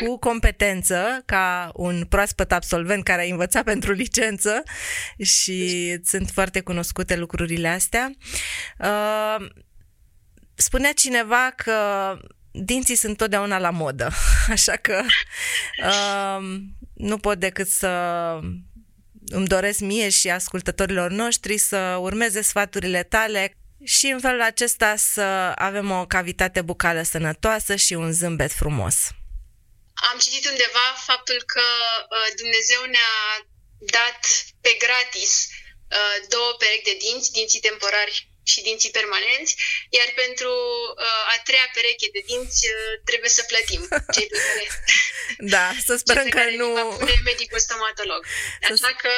cu 0.04 0.18
competență 0.18 1.22
ca 1.26 1.70
un 1.74 2.04
proaspăt 2.04 2.52
absolvent 2.52 3.04
care 3.04 3.22
a 3.22 3.30
învățat 3.30 3.64
pentru 3.64 3.92
licență 3.92 4.62
și 5.22 5.59
sunt 6.04 6.30
foarte 6.30 6.61
cunoscute 6.61 7.16
lucrurile 7.16 7.68
astea. 7.68 8.11
Spunea 10.54 10.92
cineva 10.92 11.52
că 11.56 12.16
dinții 12.50 12.96
sunt 12.96 13.16
totdeauna 13.16 13.58
la 13.58 13.70
modă, 13.70 14.10
așa 14.56 14.76
că 14.76 15.02
uh, 15.84 16.46
nu 16.94 17.18
pot 17.18 17.38
decât 17.38 17.68
să 17.68 17.88
îmi 19.26 19.46
doresc 19.46 19.78
mie 19.78 20.08
și 20.08 20.30
ascultătorilor 20.30 21.10
noștri 21.10 21.58
să 21.58 21.96
urmeze 22.00 22.40
sfaturile 22.42 23.02
tale 23.02 23.56
și 23.84 24.06
în 24.06 24.20
felul 24.20 24.42
acesta 24.42 24.96
să 24.96 25.52
avem 25.54 25.90
o 25.90 26.06
cavitate 26.06 26.62
bucală 26.62 27.02
sănătoasă 27.02 27.76
și 27.76 27.92
un 27.92 28.12
zâmbet 28.12 28.52
frumos. 28.52 28.96
Am 30.12 30.18
citit 30.18 30.44
undeva 30.50 30.86
faptul 31.06 31.42
că 31.46 31.62
uh, 31.62 32.28
Dumnezeu 32.36 32.82
ne-a 32.90 33.46
dat 33.78 34.20
pe 34.60 34.76
gratis 34.84 35.48
uh, 35.48 36.28
două 36.28 36.50
perechi 36.58 36.88
de 36.90 36.96
dinți, 37.04 37.32
dinții 37.32 37.60
temporari 37.60 38.34
și 38.50 38.59
dinții 38.66 38.96
permanenți, 38.98 39.52
iar 39.98 40.09
pentru 40.22 40.52
uh, 41.07 41.33
a 41.33 41.37
treia 41.46 41.68
pereche 41.74 42.09
de 42.16 42.22
dinți 42.30 42.61
uh, 42.74 42.92
trebuie 43.09 43.33
să 43.38 43.42
plătim 43.50 43.83
cei 44.14 44.28
pe 44.33 44.38
care, 44.46 44.64
da, 45.54 45.66
să 45.87 45.92
sperăm 46.02 46.28
că 46.37 46.42
nu... 46.61 46.68
pune 46.98 47.18
medicul 47.30 47.61
stomatolog. 47.66 48.20
Așa 48.70 48.90
că 49.02 49.12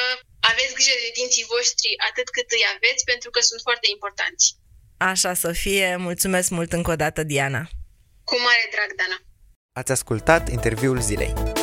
aveți 0.51 0.73
grijă 0.77 0.95
de 1.05 1.11
dinții 1.19 1.49
voștri 1.53 1.89
atât 2.09 2.27
cât 2.35 2.49
îi 2.57 2.65
aveți, 2.75 3.03
pentru 3.11 3.29
că 3.33 3.39
sunt 3.49 3.61
foarte 3.67 3.87
importanți. 3.95 4.45
Așa 5.11 5.33
să 5.33 5.51
fie. 5.51 5.95
Mulțumesc 5.95 6.49
mult 6.49 6.71
încă 6.73 6.91
o 6.91 6.95
dată, 6.95 7.23
Diana. 7.23 7.63
Cu 8.23 8.35
mare 8.39 8.67
drag, 8.71 8.89
Dana. 8.95 9.17
Ați 9.73 9.91
ascultat 9.91 10.49
interviul 10.49 11.01
zilei. 11.01 11.56